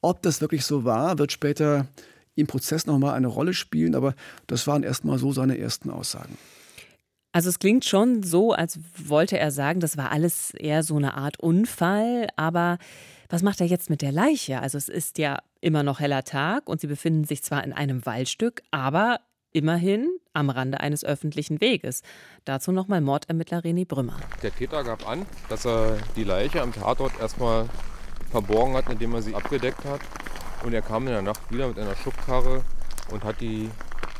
Ob 0.00 0.22
das 0.22 0.40
wirklich 0.40 0.64
so 0.64 0.84
war, 0.84 1.18
wird 1.18 1.30
später 1.30 1.86
im 2.34 2.46
Prozess 2.46 2.86
nochmal 2.86 3.14
eine 3.14 3.26
Rolle 3.26 3.54
spielen, 3.54 3.94
aber 3.94 4.14
das 4.46 4.66
waren 4.66 4.82
erstmal 4.82 5.18
so 5.18 5.32
seine 5.32 5.58
ersten 5.58 5.90
Aussagen. 5.90 6.36
Also 7.32 7.48
es 7.48 7.60
klingt 7.60 7.84
schon 7.84 8.22
so, 8.22 8.52
als 8.52 8.80
wollte 8.96 9.38
er 9.38 9.50
sagen, 9.52 9.80
das 9.80 9.96
war 9.96 10.10
alles 10.10 10.52
eher 10.52 10.82
so 10.82 10.96
eine 10.96 11.14
Art 11.14 11.38
Unfall, 11.38 12.28
aber 12.36 12.78
was 13.28 13.42
macht 13.42 13.60
er 13.60 13.66
jetzt 13.66 13.88
mit 13.88 14.02
der 14.02 14.10
Leiche? 14.10 14.60
Also 14.60 14.76
es 14.76 14.88
ist 14.88 15.18
ja 15.18 15.38
immer 15.60 15.84
noch 15.84 16.00
heller 16.00 16.24
Tag 16.24 16.68
und 16.68 16.80
sie 16.80 16.88
befinden 16.88 17.24
sich 17.24 17.44
zwar 17.44 17.62
in 17.62 17.72
einem 17.72 18.04
Waldstück, 18.04 18.62
aber 18.72 19.20
immerhin 19.52 20.08
am 20.32 20.50
Rande 20.50 20.80
eines 20.80 21.04
öffentlichen 21.04 21.60
Weges. 21.60 22.02
Dazu 22.44 22.72
nochmal 22.72 23.00
Mordermittler 23.00 23.60
René 23.60 23.86
Brümmer. 23.86 24.18
Der 24.42 24.54
Täter 24.54 24.82
gab 24.82 25.08
an, 25.08 25.26
dass 25.48 25.64
er 25.64 25.98
die 26.16 26.24
Leiche 26.24 26.60
am 26.62 26.72
Tatort 26.72 27.12
erstmal 27.20 27.68
verborgen 28.30 28.74
hat, 28.74 28.88
indem 28.90 29.14
er 29.14 29.22
sie 29.22 29.34
abgedeckt 29.34 29.84
hat. 29.84 30.00
Und 30.64 30.72
er 30.72 30.82
kam 30.82 31.06
in 31.06 31.12
der 31.12 31.22
Nacht 31.22 31.40
wieder 31.50 31.68
mit 31.68 31.78
einer 31.78 31.96
Schubkarre 31.96 32.64
und 33.10 33.24
hat 33.24 33.40
die 33.40 33.70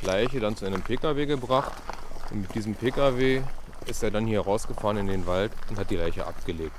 Leiche 0.03 0.41
dann 0.41 0.57
zu 0.57 0.67
einem 0.67 0.83
Pkw 0.83 1.27
gebracht. 1.27 1.73
Und 2.31 2.43
mit 2.43 2.55
diesem 2.55 2.75
Pkw 2.75 3.43
ist 3.87 4.03
er 4.03 4.11
dann 4.11 4.27
hier 4.27 4.41
rausgefahren 4.41 4.99
in 4.99 5.07
den 5.07 5.27
Wald 5.27 5.53
und 5.69 5.79
hat 5.79 5.91
die 5.91 5.97
Leiche 5.97 6.27
abgelegt. 6.27 6.73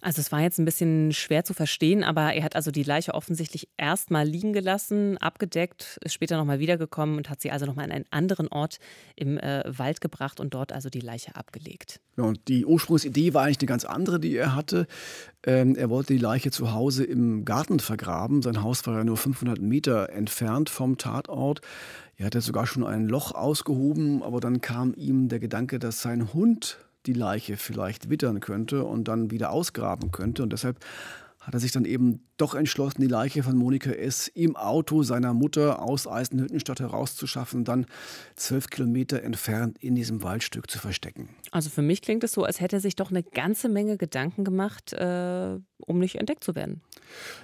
Also 0.00 0.20
es 0.20 0.30
war 0.30 0.40
jetzt 0.40 0.58
ein 0.58 0.64
bisschen 0.64 1.12
schwer 1.12 1.44
zu 1.44 1.54
verstehen, 1.54 2.04
aber 2.04 2.32
er 2.32 2.44
hat 2.44 2.54
also 2.54 2.70
die 2.70 2.82
Leiche 2.82 3.14
offensichtlich 3.14 3.68
erstmal 3.76 4.26
liegen 4.26 4.52
gelassen, 4.52 5.18
abgedeckt, 5.18 5.98
ist 6.04 6.12
später 6.12 6.36
nochmal 6.36 6.60
wiedergekommen 6.60 7.16
und 7.16 7.28
hat 7.30 7.40
sie 7.40 7.50
also 7.50 7.66
nochmal 7.66 7.86
an 7.86 7.90
einen 7.90 8.04
anderen 8.10 8.48
Ort 8.48 8.78
im 9.16 9.38
äh, 9.38 9.64
Wald 9.66 10.00
gebracht 10.00 10.38
und 10.38 10.54
dort 10.54 10.72
also 10.72 10.88
die 10.88 11.00
Leiche 11.00 11.34
abgelegt. 11.34 12.00
Ja, 12.16 12.24
und 12.24 12.46
die 12.48 12.64
Ursprungsidee 12.64 13.34
war 13.34 13.44
eigentlich 13.44 13.58
eine 13.58 13.66
ganz 13.66 13.84
andere, 13.84 14.20
die 14.20 14.36
er 14.36 14.54
hatte. 14.54 14.86
Ähm, 15.44 15.74
er 15.74 15.90
wollte 15.90 16.12
die 16.12 16.20
Leiche 16.20 16.50
zu 16.50 16.72
Hause 16.72 17.04
im 17.04 17.44
Garten 17.44 17.80
vergraben. 17.80 18.42
Sein 18.42 18.62
Haus 18.62 18.86
war 18.86 18.98
ja 18.98 19.04
nur 19.04 19.16
500 19.16 19.60
Meter 19.60 20.10
entfernt 20.10 20.70
vom 20.70 20.96
Tatort. 20.98 21.60
Er 22.18 22.26
hatte 22.26 22.40
sogar 22.40 22.66
schon 22.66 22.84
ein 22.84 23.06
Loch 23.06 23.32
ausgehoben, 23.32 24.24
aber 24.24 24.40
dann 24.40 24.60
kam 24.60 24.92
ihm 24.94 25.28
der 25.28 25.38
Gedanke, 25.38 25.78
dass 25.78 26.02
sein 26.02 26.34
Hund 26.34 26.78
die 27.06 27.12
Leiche 27.12 27.56
vielleicht 27.56 28.10
wittern 28.10 28.40
könnte 28.40 28.84
und 28.84 29.06
dann 29.06 29.30
wieder 29.30 29.52
ausgraben 29.52 30.10
könnte. 30.10 30.42
Und 30.42 30.52
deshalb 30.52 30.78
hat 31.40 31.54
er 31.54 31.60
sich 31.60 31.72
dann 31.72 31.84
eben 31.84 32.26
doch 32.36 32.54
entschlossen, 32.54 33.00
die 33.00 33.06
Leiche 33.06 33.42
von 33.42 33.56
Monika 33.56 33.90
S. 33.90 34.28
im 34.28 34.56
Auto 34.56 35.02
seiner 35.02 35.32
Mutter 35.32 35.82
aus 35.82 36.06
Eisenhüttenstadt 36.06 36.80
herauszuschaffen, 36.80 37.64
dann 37.64 37.86
zwölf 38.36 38.68
Kilometer 38.68 39.22
entfernt 39.22 39.78
in 39.80 39.94
diesem 39.94 40.22
Waldstück 40.22 40.70
zu 40.70 40.78
verstecken. 40.78 41.28
Also 41.50 41.70
für 41.70 41.82
mich 41.82 42.02
klingt 42.02 42.24
es 42.24 42.32
so, 42.32 42.44
als 42.44 42.60
hätte 42.60 42.76
er 42.76 42.80
sich 42.80 42.96
doch 42.96 43.10
eine 43.10 43.22
ganze 43.22 43.68
Menge 43.68 43.96
Gedanken 43.96 44.44
gemacht, 44.44 44.92
äh, 44.92 45.58
um 45.78 45.98
nicht 45.98 46.16
entdeckt 46.16 46.44
zu 46.44 46.54
werden. 46.54 46.82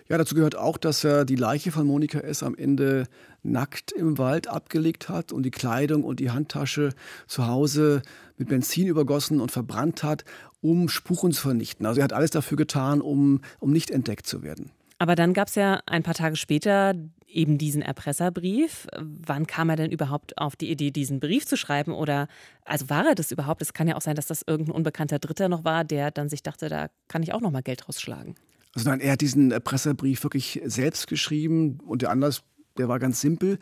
Ja, 0.09 0.19
dazu 0.19 0.35
gehört 0.35 0.57
auch, 0.57 0.77
dass 0.77 1.05
er 1.05 1.25
die 1.25 1.37
Leiche 1.37 1.71
von 1.71 1.87
Monika 1.87 2.19
S. 2.19 2.43
am 2.43 2.55
Ende 2.55 3.07
nackt 3.43 3.93
im 3.93 4.19
Wald 4.19 4.49
abgelegt 4.49 5.09
hat 5.09 5.33
und 5.33 5.45
die 5.45 5.51
Kleidung 5.51 6.03
und 6.03 6.21
die 6.21 6.31
Handtasche 6.31 6.91
zu 7.27 7.47
Hause 7.47 8.03
mit 8.37 8.49
Benzin 8.49 8.87
übergossen 8.87 9.41
und 9.41 9.53
verbrannt 9.53 10.03
hat, 10.03 10.25
um 10.65 10.89
Spuren 10.89 11.31
zu 11.31 11.43
vernichten. 11.43 11.85
Also 11.85 12.01
er 12.01 12.05
hat 12.05 12.15
alles 12.15 12.31
dafür 12.31 12.57
getan, 12.57 13.03
um, 13.03 13.43
um 13.61 13.71
nicht 13.71 13.91
entdeckt 13.91 14.27
zu 14.27 14.43
werden. 14.43 14.71
Aber 14.99 15.15
dann 15.15 15.35
gab 15.35 15.49
es 15.49 15.57
ja 15.57 15.83
ein 15.85 16.03
paar 16.03 16.15
Tage 16.15 16.37
später 16.37 16.95
eben 17.27 17.59
diesen 17.59 17.83
Erpresserbrief. 17.83 18.87
Wann 18.99 19.47
kam 19.47 19.69
er 19.69 19.77
denn 19.77 19.91
überhaupt 19.91 20.39
auf 20.39 20.57
die 20.57 20.71
Idee, 20.71 20.91
diesen 20.91 21.21
Brief 21.21 21.45
zu 21.47 21.59
schreiben? 21.59 21.93
Oder 21.93 22.29
also 22.65 22.89
war 22.89 23.07
er 23.07 23.15
das 23.15 23.31
überhaupt? 23.31 23.61
Es 23.61 23.75
kann 23.75 23.89
ja 23.89 23.97
auch 23.97 24.01
sein, 24.01 24.17
dass 24.17 24.27
das 24.27 24.43
irgendein 24.47 24.75
unbekannter 24.75 25.19
Dritter 25.19 25.51
noch 25.51 25.65
war, 25.65 25.85
der 25.85 26.11
dann 26.11 26.31
sich 26.31 26.43
dachte, 26.43 26.71
da 26.71 26.89
kann 27.09 27.23
ich 27.23 27.35
auch 27.35 27.43
noch 27.43 27.51
mal 27.51 27.63
Geld 27.63 27.87
rausschlagen. 27.87 28.35
Also 28.75 28.89
nein, 28.89 29.01
er 29.01 29.13
hat 29.13 29.21
diesen 29.21 29.51
Erpresserbrief 29.53 30.23
wirklich 30.23 30.63
selbst 30.65 31.09
geschrieben 31.09 31.79
und 31.87 32.01
der 32.01 32.11
Anlass 32.11 32.43
der 32.79 32.89
war 32.89 32.99
ganz 32.99 33.21
simpel. 33.21 33.59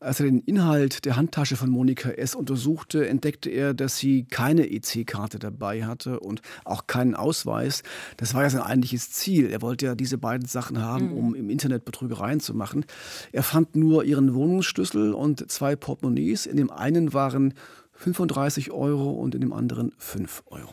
Als 0.00 0.20
er 0.20 0.26
den 0.26 0.40
Inhalt 0.40 1.04
der 1.04 1.16
Handtasche 1.16 1.56
von 1.56 1.70
Monika 1.70 2.10
S. 2.10 2.34
untersuchte, 2.34 3.06
entdeckte 3.06 3.50
er, 3.50 3.74
dass 3.74 3.98
sie 3.98 4.24
keine 4.24 4.70
EC-Karte 4.70 5.38
dabei 5.38 5.84
hatte 5.84 6.20
und 6.20 6.40
auch 6.64 6.86
keinen 6.86 7.14
Ausweis. 7.14 7.82
Das 8.16 8.34
war 8.34 8.42
ja 8.42 8.50
sein 8.50 8.62
eigentliches 8.62 9.10
Ziel. 9.10 9.50
Er 9.50 9.62
wollte 9.62 9.86
ja 9.86 9.94
diese 9.94 10.18
beiden 10.18 10.46
Sachen 10.46 10.80
haben, 10.80 11.10
mhm. 11.10 11.16
um 11.16 11.34
im 11.34 11.50
Internet 11.50 11.84
Betrügereien 11.84 12.40
zu 12.40 12.54
machen. 12.54 12.84
Er 13.32 13.42
fand 13.42 13.76
nur 13.76 14.04
ihren 14.04 14.34
Wohnungsschlüssel 14.34 15.12
und 15.12 15.50
zwei 15.50 15.76
Portemonnaies. 15.76 16.46
In 16.46 16.56
dem 16.56 16.70
einen 16.70 17.12
waren 17.12 17.54
35 17.92 18.70
Euro 18.70 19.10
und 19.10 19.34
in 19.34 19.42
dem 19.42 19.52
anderen 19.52 19.92
5 19.98 20.44
Euro. 20.46 20.72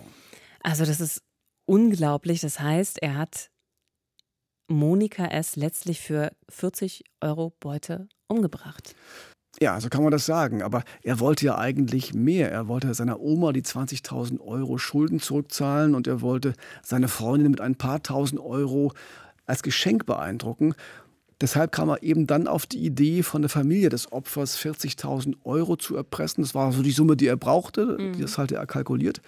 Also 0.61 0.85
das 0.85 1.01
ist 1.01 1.21
unglaublich. 1.65 2.41
Das 2.41 2.59
heißt, 2.59 3.01
er 3.01 3.17
hat 3.17 3.49
Monika 4.67 5.25
S. 5.25 5.55
letztlich 5.55 6.01
für 6.01 6.31
40 6.49 7.03
Euro 7.21 7.53
Beute 7.59 8.07
umgebracht. 8.27 8.95
Ja, 9.59 9.79
so 9.81 9.89
kann 9.89 10.03
man 10.03 10.11
das 10.11 10.25
sagen. 10.25 10.61
Aber 10.61 10.83
er 11.01 11.19
wollte 11.19 11.45
ja 11.45 11.57
eigentlich 11.57 12.13
mehr. 12.13 12.51
Er 12.51 12.67
wollte 12.67 12.93
seiner 12.93 13.19
Oma 13.19 13.53
die 13.53 13.63
20.000 13.63 14.39
Euro 14.39 14.77
Schulden 14.77 15.19
zurückzahlen 15.19 15.95
und 15.95 16.07
er 16.07 16.21
wollte 16.21 16.53
seine 16.83 17.07
Freundin 17.07 17.51
mit 17.51 17.61
ein 17.61 17.75
paar 17.75 18.03
tausend 18.03 18.39
Euro 18.39 18.91
als 19.45 19.63
Geschenk 19.63 20.05
beeindrucken. 20.05 20.75
Deshalb 21.39 21.71
kam 21.71 21.89
er 21.89 22.01
eben 22.03 22.25
dann 22.25 22.47
auf 22.47 22.65
die 22.65 22.83
Idee, 22.83 23.21
von 23.21 23.43
der 23.43 23.49
Familie 23.49 23.89
des 23.89 24.11
Opfers 24.11 24.57
40.000 24.57 25.35
Euro 25.43 25.75
zu 25.75 25.95
erpressen. 25.95 26.43
Das 26.43 26.55
war 26.55 26.71
so 26.71 26.81
die 26.81 26.91
Summe, 26.91 27.15
die 27.15 27.27
er 27.27 27.37
brauchte. 27.37 27.97
Mhm. 27.99 28.19
Das 28.19 28.37
hatte 28.37 28.55
er 28.55 28.65
kalkuliert. 28.65 29.21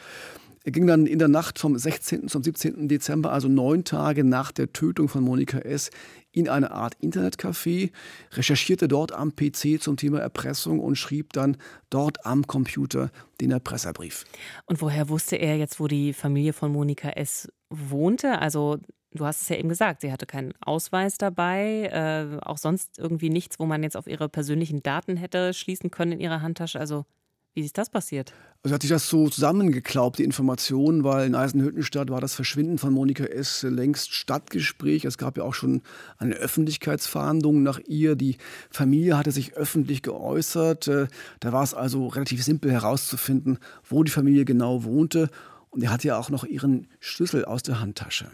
Er 0.64 0.72
ging 0.72 0.88
dann 0.88 1.06
in 1.06 1.20
der 1.20 1.28
Nacht 1.28 1.58
vom 1.58 1.78
16. 1.78 2.28
zum 2.28 2.44
17. 2.44 2.88
Dezember, 2.88 3.32
also 3.32 3.48
neun 3.48 3.86
Tage 3.86 4.24
nach 4.24 4.52
der 4.52 4.74
Tötung 4.74 5.08
von 5.08 5.24
Monika 5.24 5.60
S., 5.60 5.90
in 6.32 6.48
eine 6.48 6.70
Art 6.72 6.96
Internetcafé, 7.02 7.92
recherchierte 8.34 8.88
dort 8.88 9.14
am 9.14 9.36
PC 9.36 9.82
zum 9.82 9.98
Thema 9.98 10.20
Erpressung 10.20 10.80
und 10.80 10.96
schrieb 10.96 11.34
dann 11.34 11.58
dort 11.90 12.24
am 12.24 12.46
Computer 12.46 13.10
den 13.42 13.50
Erpresserbrief. 13.50 14.26
Und 14.68 14.80
woher 14.82 15.10
wusste 15.10 15.38
er 15.38 15.58
jetzt, 15.58 15.80
wo 15.80 15.88
die 15.88 16.14
Familie 16.14 16.54
von 16.54 16.72
Monika 16.72 17.10
S. 17.10 17.50
wohnte? 17.70 18.40
Also 18.40 18.78
Du 19.12 19.26
hast 19.26 19.42
es 19.42 19.50
ja 19.50 19.56
eben 19.56 19.70
gesagt, 19.70 20.02
sie 20.02 20.12
hatte 20.12 20.28
keinen 20.28 20.54
Ausweis 20.62 21.18
dabei, 21.18 21.90
äh, 21.92 22.46
auch 22.46 22.60
sonst 22.60 23.00
irgendwie 23.00 23.32
nichts, 23.32 23.60
wo 23.60 23.66
man 23.66 23.82
jetzt 23.82 23.98
auf 23.98 24.06
ihre 24.06 24.30
persönlichen 24.30 24.84
Daten 24.84 25.18
hätte 25.18 25.54
schließen 25.56 25.90
können 25.90 26.12
in 26.12 26.20
ihrer 26.20 26.44
Handtasche. 26.44 26.80
Also 26.80 27.06
wie 27.60 27.66
ist 27.66 27.78
das 27.78 27.90
passiert? 27.90 28.34
Also 28.64 28.74
hat 28.74 28.82
sich 28.82 28.90
das 28.90 29.10
so 29.10 29.30
zusammengeklaubt, 29.30 30.20
die 30.20 30.24
Informationen, 30.24 31.04
weil 31.04 31.28
in 31.28 31.36
Eisenhüttenstadt 31.36 32.10
war 32.10 32.22
das 32.22 32.36
Verschwinden 32.36 32.78
von 32.78 32.94
Monika 32.94 33.24
S. 33.24 33.64
längst 33.64 34.14
Stadtgespräch. 34.14 35.06
Es 35.06 35.18
gab 35.18 35.38
ja 35.38 35.44
auch 35.44 35.54
schon 35.54 35.82
eine 36.18 36.36
Öffentlichkeitsverhandlung 36.36 37.64
nach 37.64 37.80
ihr. 37.80 38.16
Die 38.16 38.38
Familie 38.70 39.18
hatte 39.18 39.32
sich 39.32 39.56
öffentlich 39.56 40.02
geäußert. 40.02 40.88
Äh, 40.88 41.08
da 41.40 41.52
war 41.52 41.64
es 41.64 41.74
also 41.74 42.08
relativ 42.08 42.44
simpel 42.44 42.72
herauszufinden, 42.72 43.60
wo 43.88 44.04
die 44.04 44.12
Familie 44.12 44.46
genau 44.46 44.84
wohnte. 44.84 45.30
Und 45.70 45.84
er 45.84 45.92
hatte 45.92 46.08
ja 46.08 46.18
auch 46.18 46.30
noch 46.30 46.44
ihren 46.44 46.88
Schlüssel 47.00 47.46
aus 47.46 47.64
der 47.64 47.80
Handtasche. 47.80 48.30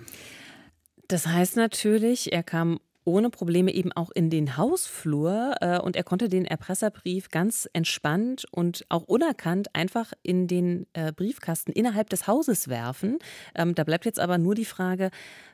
Das 1.08 1.28
heißt 1.28 1.56
natürlich, 1.56 2.32
er 2.32 2.44
kam 2.44 2.80
ohne 3.06 3.30
Probleme 3.30 3.74
eben 3.74 3.92
auch 3.94 4.12
in 4.12 4.30
den 4.30 4.58
Hausflur 4.58 5.56
äh, 5.62 5.80
und 5.80 5.96
er 5.96 6.04
konnte 6.04 6.28
den 6.28 6.46
Erpresserbrief 6.46 7.30
ganz 7.30 7.70
entspannt 7.72 8.46
und 8.52 8.86
auch 8.90 9.04
unerkannt 9.04 9.74
einfach 9.74 10.12
in 10.24 10.48
den 10.48 10.88
äh, 10.94 11.14
Briefkasten 11.14 11.72
innerhalb 11.72 12.10
des 12.10 12.28
Hauses 12.28 12.68
werfen. 12.68 13.20
Ähm, 13.54 13.76
da 13.76 13.84
bleibt 13.84 14.06
jetzt 14.06 14.20
aber 14.20 14.38
nur 14.38 14.56
die 14.56 14.66
Frage, 14.66 15.12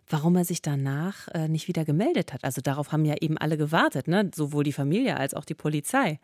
warum 0.07 0.35
er 0.35 0.45
sich 0.45 0.61
danach 0.61 1.27
äh, 1.29 1.47
nicht 1.47 1.67
wieder 1.67 1.85
gemeldet 1.85 2.33
hat. 2.33 2.43
Also 2.43 2.61
darauf 2.61 2.91
haben 2.91 3.05
ja 3.05 3.15
eben 3.19 3.37
alle 3.37 3.57
gewartet, 3.57 4.07
ne? 4.07 4.29
sowohl 4.33 4.63
die 4.63 4.73
Familie 4.73 5.17
als 5.17 5.33
auch 5.33 5.45
die 5.45 5.53
Polizei. 5.53 6.19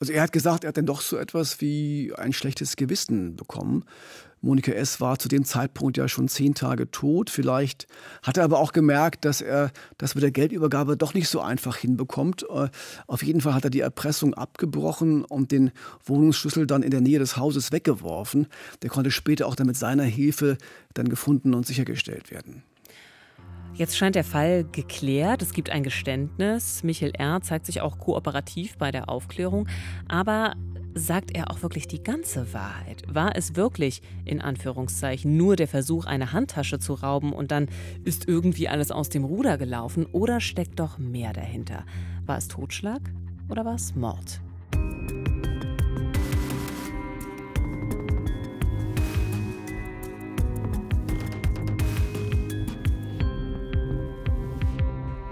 Also 0.00 0.12
er 0.12 0.22
hat 0.22 0.32
gesagt, 0.32 0.64
er 0.64 0.68
hat 0.68 0.76
dann 0.76 0.86
doch 0.86 1.00
so 1.00 1.16
etwas 1.16 1.60
wie 1.60 2.12
ein 2.16 2.32
schlechtes 2.32 2.76
Gewissen 2.76 3.36
bekommen. 3.36 3.84
Monika 4.40 4.72
S. 4.72 5.00
war 5.00 5.18
zu 5.18 5.28
dem 5.28 5.44
Zeitpunkt 5.44 5.96
ja 5.96 6.08
schon 6.08 6.28
zehn 6.28 6.54
Tage 6.54 6.90
tot. 6.90 7.30
Vielleicht 7.30 7.86
hat 8.22 8.36
er 8.36 8.44
aber 8.44 8.58
auch 8.58 8.72
gemerkt, 8.72 9.24
dass 9.24 9.40
er 9.40 9.70
das 9.96 10.14
mit 10.14 10.22
der 10.22 10.30
Geldübergabe 10.30 10.96
doch 10.96 11.14
nicht 11.14 11.28
so 11.28 11.40
einfach 11.40 11.76
hinbekommt. 11.76 12.44
Äh, 12.48 12.68
auf 13.06 13.22
jeden 13.22 13.40
Fall 13.40 13.54
hat 13.54 13.64
er 13.64 13.70
die 13.70 13.80
Erpressung 13.80 14.34
abgebrochen 14.34 15.24
und 15.24 15.50
den 15.50 15.72
Wohnungsschlüssel 16.04 16.66
dann 16.66 16.82
in 16.82 16.90
der 16.90 17.00
Nähe 17.00 17.18
des 17.18 17.36
Hauses 17.36 17.72
weggeworfen. 17.72 18.46
Der 18.82 18.90
konnte 18.90 19.10
später 19.10 19.46
auch 19.46 19.56
dann 19.56 19.66
mit 19.66 19.76
seiner 19.76 20.04
Hilfe 20.04 20.58
dann 20.94 21.08
gefunden 21.08 21.54
und 21.54 21.66
sichergestellt 21.66 22.30
werden. 22.30 22.62
Jetzt 23.78 23.96
scheint 23.96 24.16
der 24.16 24.24
Fall 24.24 24.64
geklärt. 24.64 25.40
Es 25.40 25.52
gibt 25.52 25.70
ein 25.70 25.84
Geständnis. 25.84 26.82
Michael 26.82 27.12
R. 27.16 27.40
zeigt 27.42 27.66
sich 27.66 27.80
auch 27.80 27.98
kooperativ 27.98 28.76
bei 28.76 28.90
der 28.90 29.08
Aufklärung. 29.08 29.68
Aber 30.08 30.56
sagt 30.98 31.34
er 31.34 31.50
auch 31.50 31.62
wirklich 31.62 31.88
die 31.88 32.02
ganze 32.02 32.52
Wahrheit? 32.52 33.02
War 33.06 33.36
es 33.36 33.56
wirklich, 33.56 34.02
in 34.24 34.40
Anführungszeichen, 34.40 35.36
nur 35.36 35.56
der 35.56 35.68
Versuch, 35.68 36.04
eine 36.04 36.32
Handtasche 36.32 36.78
zu 36.78 36.94
rauben 36.94 37.32
und 37.32 37.50
dann 37.50 37.68
ist 38.04 38.28
irgendwie 38.28 38.68
alles 38.68 38.90
aus 38.90 39.08
dem 39.08 39.24
Ruder 39.24 39.58
gelaufen? 39.58 40.06
Oder 40.06 40.40
steckt 40.40 40.78
doch 40.80 40.98
mehr 40.98 41.32
dahinter? 41.32 41.84
War 42.26 42.38
es 42.38 42.48
Totschlag 42.48 43.00
oder 43.48 43.64
war 43.64 43.74
es 43.74 43.94
Mord? 43.94 44.40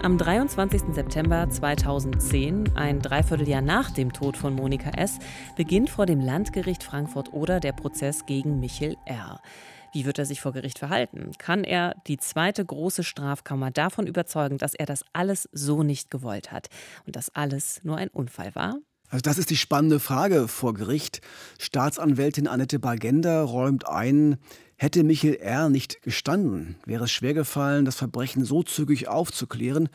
Am 0.03 0.19
23. 0.19 0.93
September 0.93 1.49
2010, 1.49 2.77
ein 2.77 2.99
Dreivierteljahr 2.99 3.63
nach 3.63 3.89
dem 3.89 4.13
Tod 4.13 4.37
von 4.37 4.53
Monika 4.53 4.91
S., 4.91 5.17
beginnt 5.55 5.89
vor 5.89 6.05
dem 6.05 6.21
Landgericht 6.21 6.83
Frankfurt-Oder 6.83 7.59
der 7.59 7.71
Prozess 7.73 8.27
gegen 8.27 8.59
Michel 8.59 8.95
R. 9.05 9.41
Wie 9.93 10.05
wird 10.05 10.19
er 10.19 10.25
sich 10.25 10.39
vor 10.39 10.53
Gericht 10.53 10.77
verhalten? 10.77 11.31
Kann 11.39 11.63
er 11.63 11.95
die 12.05 12.17
zweite 12.17 12.63
große 12.63 13.03
Strafkammer 13.03 13.71
davon 13.71 14.05
überzeugen, 14.05 14.59
dass 14.59 14.75
er 14.75 14.85
das 14.85 15.03
alles 15.13 15.49
so 15.51 15.81
nicht 15.81 16.11
gewollt 16.11 16.51
hat 16.51 16.67
und 17.07 17.15
dass 17.15 17.33
alles 17.33 17.83
nur 17.83 17.97
ein 17.97 18.09
Unfall 18.09 18.53
war? 18.53 18.77
Also 19.09 19.21
das 19.21 19.37
ist 19.37 19.49
die 19.49 19.57
spannende 19.57 19.99
Frage 19.99 20.47
vor 20.47 20.73
Gericht. 20.73 21.21
Staatsanwältin 21.59 22.47
Annette 22.47 22.79
Bagenda 22.79 23.43
räumt 23.43 23.87
ein, 23.87 24.37
Hätte 24.79 25.03
Michael 25.03 25.37
R. 25.37 25.69
nicht 25.69 26.03
gestanden, 26.03 26.75
wäre 26.85 27.05
es 27.05 27.11
schwer 27.11 27.33
gefallen, 27.33 27.83
das 27.83 27.95
Verbrechen 27.95 28.45
so 28.45 28.61
zügig 28.61 29.07
aufzuklären. 29.07 29.89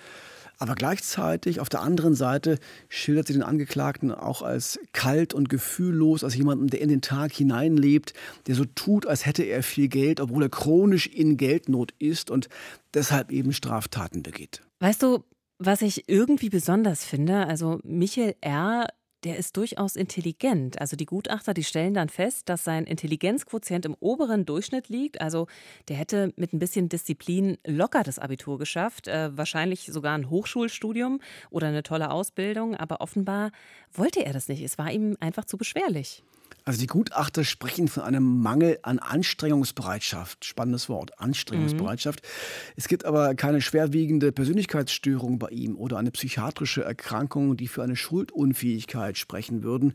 Aber 0.59 0.75
gleichzeitig 0.75 1.61
auf 1.61 1.69
der 1.69 1.83
anderen 1.83 2.15
Seite 2.15 2.59
schildert 2.89 3.29
sie 3.29 3.33
den 3.33 3.45
Angeklagten 3.45 4.13
auch 4.13 4.43
als 4.43 4.81
kalt 4.93 5.35
und 5.35 5.49
gefühllos, 5.49 6.25
als 6.25 6.35
jemanden, 6.35 6.67
der 6.67 6.81
in 6.81 6.89
den 6.89 7.01
Tag 7.01 7.33
hineinlebt, 7.33 8.13
der 8.49 8.57
so 8.57 8.65
tut, 8.65 9.07
als 9.07 9.25
hätte 9.25 9.45
er 9.45 9.63
viel 9.63 9.87
Geld, 9.87 10.21
obwohl 10.21 10.43
er 10.43 10.49
chronisch 10.49 11.07
in 11.07 11.37
Geldnot 11.37 11.95
ist 12.01 12.31
und 12.31 12.49
deshalb 12.93 13.31
eben 13.31 13.53
Straftaten 13.53 14.25
begeht. 14.25 14.63
Weißt 14.81 15.03
du, 15.03 15.25
was 15.59 15.83
ich 15.83 16.09
irgendwie 16.09 16.49
besonders 16.49 17.05
finde, 17.05 17.47
also 17.47 17.79
Michael 17.85 18.35
R 18.41 18.89
der 19.25 19.37
ist 19.37 19.57
durchaus 19.57 19.97
intelligent. 19.97 20.81
Also 20.81 20.97
die 20.97 21.07
Gutachter, 21.07 21.55
die 21.55 21.65
stellen 21.65 21.95
dann 21.95 22.09
fest, 22.09 22.49
dass 22.49 22.65
sein 22.65 22.85
Intelligenzquotient 22.85 23.85
im 23.85 23.97
oberen 24.01 24.45
Durchschnitt 24.45 24.89
liegt. 24.89 25.21
Also 25.21 25.47
der 25.89 25.97
hätte 25.97 26.33
mit 26.37 26.53
ein 26.53 26.59
bisschen 26.59 26.89
Disziplin 26.89 27.59
locker 27.67 28.03
das 28.03 28.19
Abitur 28.19 28.59
geschafft, 28.59 29.09
äh, 29.09 29.37
wahrscheinlich 29.37 29.87
sogar 29.87 30.17
ein 30.17 30.31
Hochschulstudium 30.31 31.21
oder 31.51 31.69
eine 31.69 31.83
tolle 31.83 32.11
Ausbildung. 32.11 32.75
Aber 32.75 33.01
offenbar 33.01 33.53
wollte 33.93 34.25
er 34.25 34.33
das 34.33 34.49
nicht. 34.49 34.63
Es 34.63 34.79
war 34.79 34.91
ihm 34.91 35.17
einfach 35.21 35.45
zu 35.45 35.57
beschwerlich. 35.57 36.23
Also 36.65 36.81
die 36.81 36.87
Gutachter 36.87 37.45
sprechen 37.45 37.89
von 37.89 38.03
einem 38.03 38.41
Mangel 38.41 38.79
an 38.83 38.99
Anstrengungsbereitschaft. 38.99 40.45
Spannendes 40.45 40.89
Wort, 40.89 41.19
Anstrengungsbereitschaft. 41.19 42.23
Mhm. 42.23 42.73
Es 42.77 42.89
gibt 42.89 43.05
aber 43.05 43.35
keine 43.35 43.61
schwerwiegende 43.61 44.33
Persönlichkeitsstörung 44.33 45.39
bei 45.39 45.49
ihm 45.49 45.77
oder 45.77 45.99
eine 45.99 46.11
psychiatrische 46.11 46.85
Erkrankung, 46.85 47.57
die 47.57 47.69
für 47.69 47.83
eine 47.83 47.97
Schuldunfähigkeit 47.97 49.19
sprechen 49.19 49.63
würden. 49.63 49.95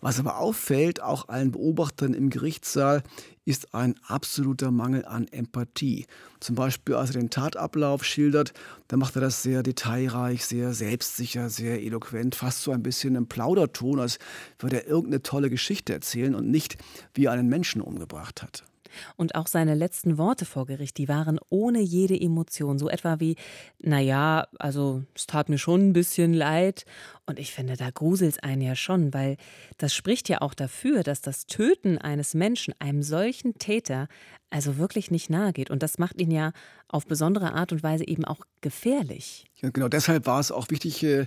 Was 0.00 0.18
aber 0.18 0.38
auffällt, 0.38 1.02
auch 1.02 1.28
allen 1.28 1.52
Beobachtern 1.52 2.14
im 2.14 2.30
Gerichtssaal, 2.30 3.02
ist 3.44 3.74
ein 3.74 3.94
absoluter 4.06 4.70
Mangel 4.70 5.04
an 5.04 5.26
Empathie. 5.28 6.06
Zum 6.40 6.54
Beispiel, 6.54 6.94
als 6.94 7.10
er 7.10 7.20
den 7.20 7.30
Tatablauf 7.30 8.04
schildert, 8.04 8.52
da 8.88 8.96
macht 8.96 9.16
er 9.16 9.20
das 9.20 9.42
sehr 9.42 9.62
detailreich, 9.62 10.44
sehr 10.44 10.72
selbstsicher, 10.72 11.50
sehr 11.50 11.82
eloquent, 11.82 12.34
fast 12.34 12.62
so 12.62 12.70
ein 12.70 12.82
bisschen 12.82 13.14
im 13.14 13.26
Plauderton, 13.26 13.98
als 13.98 14.18
würde 14.58 14.82
er 14.82 14.86
irgendeine 14.86 15.22
tolle 15.22 15.50
Geschichte 15.50 15.92
erzählen 15.92 16.34
und 16.34 16.50
nicht, 16.50 16.78
wie 17.14 17.26
er 17.26 17.32
einen 17.32 17.48
Menschen 17.48 17.80
umgebracht 17.82 18.42
hat. 18.42 18.64
Und 19.16 19.34
auch 19.34 19.46
seine 19.46 19.74
letzten 19.74 20.18
Worte 20.18 20.44
vor 20.44 20.66
Gericht, 20.66 20.98
die 20.98 21.08
waren 21.08 21.38
ohne 21.48 21.80
jede 21.80 22.18
Emotion. 22.18 22.78
So 22.78 22.88
etwa 22.88 23.20
wie, 23.20 23.36
naja, 23.80 24.46
also 24.58 25.02
es 25.14 25.26
tat 25.26 25.48
mir 25.48 25.58
schon 25.58 25.88
ein 25.88 25.92
bisschen 25.92 26.34
leid. 26.34 26.84
Und 27.26 27.38
ich 27.38 27.52
finde, 27.52 27.76
da 27.76 27.90
gruselt 27.90 28.34
es 28.34 28.42
einen 28.42 28.62
ja 28.62 28.74
schon, 28.76 29.12
weil 29.14 29.36
das 29.78 29.94
spricht 29.94 30.28
ja 30.28 30.40
auch 30.40 30.54
dafür, 30.54 31.02
dass 31.02 31.20
das 31.20 31.46
Töten 31.46 31.98
eines 31.98 32.34
Menschen 32.34 32.74
einem 32.78 33.02
solchen 33.02 33.54
Täter 33.54 34.08
also 34.50 34.78
wirklich 34.78 35.10
nicht 35.10 35.30
nahe 35.30 35.52
geht. 35.52 35.70
Und 35.70 35.82
das 35.82 35.98
macht 35.98 36.20
ihn 36.20 36.30
ja 36.30 36.52
auf 36.88 37.06
besondere 37.06 37.54
Art 37.54 37.72
und 37.72 37.82
Weise 37.82 38.06
eben 38.06 38.24
auch 38.24 38.40
gefährlich. 38.60 39.46
Ja, 39.56 39.70
genau 39.70 39.88
deshalb 39.88 40.26
war 40.26 40.40
es 40.40 40.50
auch 40.50 40.70
wichtig, 40.70 41.02
äh, 41.04 41.26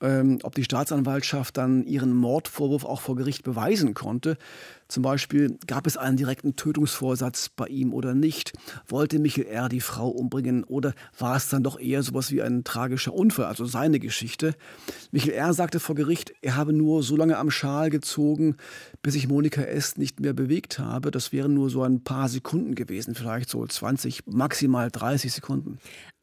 ähm, 0.00 0.38
ob 0.42 0.54
die 0.54 0.64
Staatsanwaltschaft 0.64 1.56
dann 1.56 1.84
ihren 1.84 2.14
Mordvorwurf 2.14 2.84
auch 2.84 3.00
vor 3.00 3.16
Gericht 3.16 3.42
beweisen 3.42 3.94
konnte. 3.94 4.36
Zum 4.88 5.02
Beispiel 5.02 5.58
gab 5.66 5.86
es 5.86 5.98
einen 5.98 6.16
direkten 6.16 6.56
Tötungsvorsatz 6.56 7.50
bei 7.50 7.66
ihm 7.66 7.92
oder 7.92 8.14
nicht? 8.14 8.52
Wollte 8.86 9.18
Michael 9.18 9.46
R. 9.48 9.68
die 9.68 9.82
Frau 9.82 10.08
umbringen 10.08 10.64
oder 10.64 10.94
war 11.18 11.36
es 11.36 11.48
dann 11.50 11.62
doch 11.62 11.78
eher 11.78 12.02
sowas 12.02 12.30
wie 12.30 12.40
ein 12.40 12.64
tragischer 12.64 13.12
Unfall, 13.12 13.46
also 13.46 13.66
seine 13.66 13.98
Geschichte? 13.98 14.54
Michael 15.10 15.34
R. 15.34 15.52
sagte 15.52 15.78
vor 15.78 15.94
Gericht, 15.94 16.32
er 16.40 16.56
habe 16.56 16.72
nur 16.72 17.02
so 17.02 17.16
lange 17.16 17.36
am 17.36 17.50
Schal 17.50 17.90
gezogen, 17.90 18.56
bis 19.02 19.14
ich 19.14 19.28
Monika 19.28 19.62
S. 19.62 19.98
nicht 19.98 20.20
mehr 20.20 20.32
bewegt 20.32 20.78
habe. 20.78 21.10
Das 21.10 21.32
wären 21.32 21.52
nur 21.52 21.68
so 21.68 21.82
ein 21.82 22.02
paar 22.02 22.28
Sekunden 22.28 22.74
gewesen, 22.74 23.14
vielleicht 23.14 23.50
so 23.50 23.66
20, 23.66 24.22
maximal 24.26 24.90
30 24.90 25.32
Sekunden. 25.32 25.78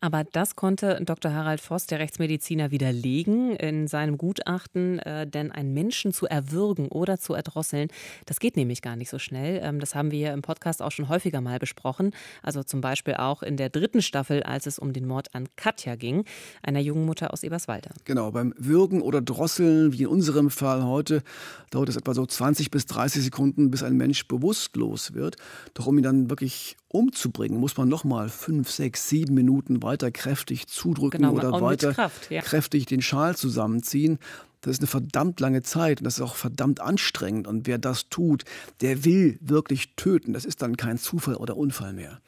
Aber 0.05 0.23
das 0.23 0.55
konnte 0.55 1.01
Dr. 1.03 1.33
Harald 1.33 1.59
Voss, 1.59 1.87
der 1.87 1.97
Rechtsmediziner, 1.97 2.69
widerlegen 2.69 3.55
in 3.55 3.87
seinem 3.87 4.19
Gutachten, 4.19 4.99
äh, 4.99 5.25
denn 5.25 5.51
einen 5.51 5.73
Menschen 5.73 6.13
zu 6.13 6.27
erwürgen 6.27 6.89
oder 6.89 7.17
zu 7.17 7.33
erdrosseln, 7.33 7.87
das 8.27 8.39
geht 8.39 8.55
nämlich 8.55 8.83
gar 8.83 8.95
nicht 8.95 9.09
so 9.09 9.17
schnell. 9.17 9.61
Ähm, 9.63 9.79
das 9.79 9.95
haben 9.95 10.11
wir 10.11 10.31
im 10.33 10.43
Podcast 10.43 10.83
auch 10.83 10.91
schon 10.91 11.09
häufiger 11.09 11.41
mal 11.41 11.57
besprochen. 11.57 12.11
Also 12.43 12.61
zum 12.61 12.81
Beispiel 12.81 13.15
auch 13.15 13.41
in 13.41 13.57
der 13.57 13.69
dritten 13.69 14.03
Staffel, 14.03 14.43
als 14.43 14.67
es 14.67 14.77
um 14.77 14.93
den 14.93 15.07
Mord 15.07 15.33
an 15.33 15.47
Katja 15.55 15.95
ging, 15.95 16.23
einer 16.61 16.81
jungen 16.81 17.07
Mutter 17.07 17.33
aus 17.33 17.41
Eberswalde. 17.41 17.89
Genau, 18.03 18.29
beim 18.29 18.53
Würgen 18.59 19.01
oder 19.01 19.23
Drosseln, 19.23 19.91
wie 19.91 20.03
in 20.03 20.07
unserem 20.07 20.51
Fall 20.51 20.83
heute, 20.83 21.23
dauert 21.71 21.89
es 21.89 21.95
etwa 21.95 22.13
so 22.13 22.27
20 22.27 22.69
bis 22.69 22.85
30 22.85 23.23
Sekunden, 23.23 23.71
bis 23.71 23.81
ein 23.81 23.97
Mensch 23.97 24.27
bewusstlos 24.27 25.15
wird. 25.15 25.37
Doch 25.73 25.87
um 25.87 25.97
ihn 25.97 26.03
dann 26.03 26.29
wirklich 26.29 26.77
umzubringen, 26.95 27.59
muss 27.59 27.75
man 27.75 27.89
nochmal 27.89 28.29
fünf, 28.29 28.71
sechs, 28.71 29.09
sieben 29.09 29.33
Minuten 29.33 29.83
weiter 29.83 29.94
kräftig 30.11 30.67
zudrücken 30.67 31.21
Genau, 31.21 31.33
oder 31.33 31.61
weiter 31.61 31.93
Kraft, 31.93 32.29
ja. 32.29 32.41
kräftig 32.41 32.85
den 32.85 33.01
Schal 33.01 33.35
zusammenziehen. 33.35 34.19
Das 34.61 34.73
ist 34.73 34.79
eine 34.79 34.87
verdammt 34.87 35.39
lange 35.39 35.61
Zeit 35.61 35.99
und 35.99 36.05
das 36.05 36.15
ist 36.15 36.21
auch 36.21 36.35
verdammt 36.35 36.79
anstrengend. 36.79 37.45
Und 37.47 37.67
wer 37.67 37.77
das 37.77 38.09
tut, 38.09 38.45
der 38.81 39.05
will 39.05 39.37
wirklich 39.39 39.95
töten. 39.95 40.33
Das 40.33 40.43
ist 40.43 40.61
dann 40.61 40.75
kein 40.75 40.97
Zufall 40.97 41.35
oder 41.35 41.55
Unfall 41.55 41.93
mehr. 41.93 42.19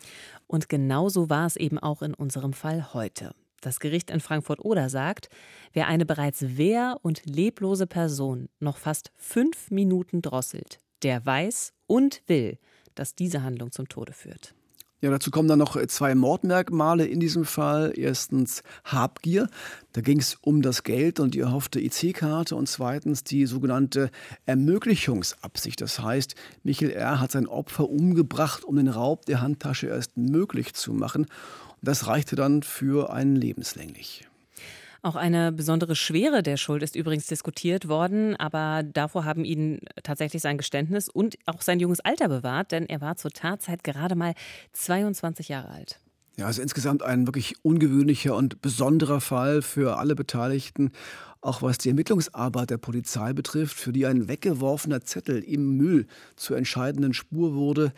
Und 0.46 0.70
genauso 0.70 1.30
war 1.30 1.48
es 1.48 1.56
eben 1.56 1.80
auch 1.80 2.02
in 2.02 2.14
unserem 2.14 2.54
Fall 2.54 2.94
heute. 2.94 3.34
Das 3.62 3.80
Gericht 3.80 4.12
in 4.12 4.20
Frankfurt-Oder 4.20 4.90
sagt, 4.90 5.30
wer 5.74 5.88
eine 5.88 6.06
bereits 6.06 6.58
wehr- 6.58 7.00
und 7.02 7.26
leblose 7.26 7.88
Person 7.88 8.50
noch 8.60 8.78
fast 8.78 9.12
fünf 9.16 9.72
Minuten 9.72 10.22
drosselt, 10.22 10.80
der 11.02 11.26
weiß 11.26 11.74
und 11.88 12.22
will, 12.28 12.60
dass 12.94 13.16
diese 13.16 13.44
Handlung 13.44 13.72
zum 13.72 13.90
Tode 13.90 14.14
führt. 14.14 14.54
Ja, 15.00 15.12
dazu 15.12 15.30
kommen 15.30 15.48
dann 15.48 15.60
noch 15.60 15.78
zwei 15.86 16.16
Mordmerkmale 16.16 17.06
in 17.06 17.20
diesem 17.20 17.46
Fall. 17.46 17.94
Erstens 17.96 18.64
Habgier, 18.84 19.48
da 19.94 20.02
ging 20.02 20.20
es 20.20 20.40
um 20.42 20.64
das 20.64 20.82
Geld 20.82 21.20
und 21.20 21.36
die 21.36 21.40
erhoffte 21.40 21.80
IC-Karte 21.80 22.56
und 22.56 22.68
zweitens 22.68 23.24
die 23.24 23.46
sogenannte 23.46 24.10
Ermöglichungsabsicht. 24.48 25.82
Das 25.82 26.00
heißt, 26.00 26.34
Michael 26.64 26.90
R. 26.90 27.20
hat 27.20 27.32
sein 27.32 27.46
Opfer 27.46 27.88
umgebracht, 27.88 28.64
um 28.64 28.76
den 28.76 28.88
Raub 28.88 29.28
der 29.28 29.40
Handtasche 29.40 29.86
erst 29.86 30.18
möglich 30.18 30.74
zu 30.74 30.94
machen. 30.94 31.26
Und 31.26 31.88
das 31.88 32.08
reichte 32.08 32.36
dann 32.36 32.64
für 32.64 33.14
einen 33.14 33.36
lebenslänglich. 33.36 34.28
Auch 35.02 35.16
eine 35.16 35.52
besondere 35.52 35.96
Schwere 35.96 36.44
der 36.44 36.58
Schuld 36.58 36.84
ist 36.84 36.96
übrigens 36.96 37.28
diskutiert 37.28 37.88
worden, 37.88 38.36
aber 38.36 38.84
davor 38.84 39.26
haben 39.26 39.46
ihn 39.46 39.80
tatsächlich 40.04 40.42
sein 40.42 40.58
Geständnis 40.58 41.10
und 41.10 41.38
auch 41.46 41.62
sein 41.62 41.80
junges 41.80 42.00
Alter 42.00 42.28
bewahrt, 42.30 42.72
denn 42.72 42.88
er 42.88 43.02
war 43.02 43.16
zur 43.16 43.32
Tatzeit 43.32 43.84
gerade 43.84 44.16
mal 44.16 44.34
22 44.74 45.50
Jahre 45.50 45.70
alt. 45.70 46.00
Ja, 46.38 46.46
also 46.46 46.62
insgesamt 46.62 47.02
ein 47.02 47.26
wirklich 47.26 47.56
ungewöhnlicher 47.64 48.36
und 48.36 48.62
besonderer 48.62 49.22
Fall 49.22 49.64
für 49.64 49.98
alle 49.98 50.14
Beteiligten, 50.14 50.92
auch 51.42 51.64
was 51.64 51.80
die 51.80 51.90
Ermittlungsarbeit 51.90 52.70
der 52.70 52.78
Polizei 52.78 53.34
betrifft, 53.34 53.78
für 53.78 53.92
die 53.92 54.06
ein 54.06 54.28
weggeworfener 54.28 55.02
Zettel 55.02 55.42
im 55.44 55.78
Müll 55.78 56.06
zur 56.36 56.58
entscheidenden 56.58 57.16
Spur 57.16 57.56
wurde. 57.56 57.92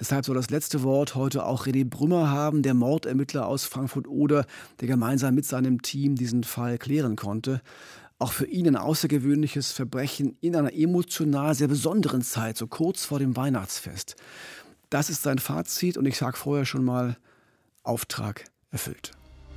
Deshalb 0.00 0.24
soll 0.24 0.36
das 0.36 0.50
letzte 0.50 0.84
Wort 0.84 1.16
heute 1.16 1.44
auch 1.44 1.66
René 1.66 1.84
Brümmer 1.88 2.30
haben, 2.30 2.62
der 2.62 2.74
Mordermittler 2.74 3.46
aus 3.46 3.64
Frankfurt-Oder, 3.64 4.46
der 4.80 4.86
gemeinsam 4.86 5.34
mit 5.34 5.44
seinem 5.44 5.82
Team 5.82 6.14
diesen 6.14 6.44
Fall 6.44 6.78
klären 6.78 7.16
konnte. 7.16 7.60
Auch 8.20 8.32
für 8.32 8.46
ihn 8.46 8.68
ein 8.68 8.76
außergewöhnliches 8.76 9.72
Verbrechen 9.72 10.36
in 10.40 10.54
einer 10.54 10.72
emotional 10.72 11.54
sehr 11.54 11.68
besonderen 11.68 12.22
Zeit, 12.22 12.56
so 12.56 12.68
kurz 12.68 13.04
vor 13.04 13.18
dem 13.18 13.36
Weihnachtsfest. 13.36 14.14
Das 14.88 15.10
ist 15.10 15.24
sein 15.24 15.38
Fazit 15.38 15.96
und 15.96 16.06
ich 16.06 16.16
sage 16.16 16.36
vorher 16.36 16.64
schon 16.64 16.84
mal, 16.84 17.16
Auftrag 17.82 18.44
erfüllt. 18.70 19.12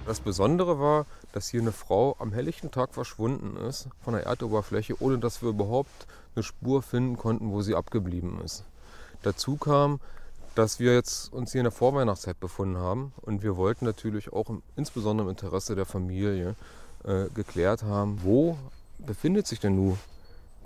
Das 0.08 0.21
Besondere 0.21 0.80
war, 0.80 1.06
dass 1.34 1.49
hier 1.49 1.62
eine 1.62 1.71
Frau 1.71 2.15
am 2.17 2.34
helllichten 2.34 2.71
Tag 2.71 2.95
verschwunden 2.95 3.58
ist 3.58 3.89
von 3.99 4.15
der 4.15 4.25
Erdoberfläche, 4.25 4.99
ohne 4.99 5.19
dass 5.19 5.43
wir 5.43 5.49
überhaupt 5.49 6.08
eine 6.36 6.43
Spur 6.43 6.82
finden 6.82 7.17
konnten, 7.17 7.51
wo 7.51 7.62
sie 7.62 7.75
abgeblieben 7.75 8.41
ist. 8.43 8.63
Dazu 9.21 9.58
kam, 9.58 9.99
dass 10.56 10.80
wir 10.80 10.94
jetzt 10.94 11.32
uns 11.32 11.52
hier 11.52 11.62
in 11.62 11.66
der 11.66 11.72
Vorweihnachtszeit 11.72 12.40
befunden 12.40 12.78
haben 12.78 13.14
und 13.22 13.44
wir 13.44 13.56
wollten 13.58 13.86
natürlich 13.86 14.34
auch 14.34 14.50
im, 14.50 14.62
insbesondere 14.76 15.28
im 15.28 15.32
Interesse 15.32 15.76
der 15.76 15.86
Familie 15.86 16.56
äh, 17.04 17.26
geklärt 17.34 17.84
haben, 17.84 18.20
wo 18.24 18.58
befindet 19.00 19.48
sich 19.48 19.60
denn 19.60 19.76
nun 19.76 19.98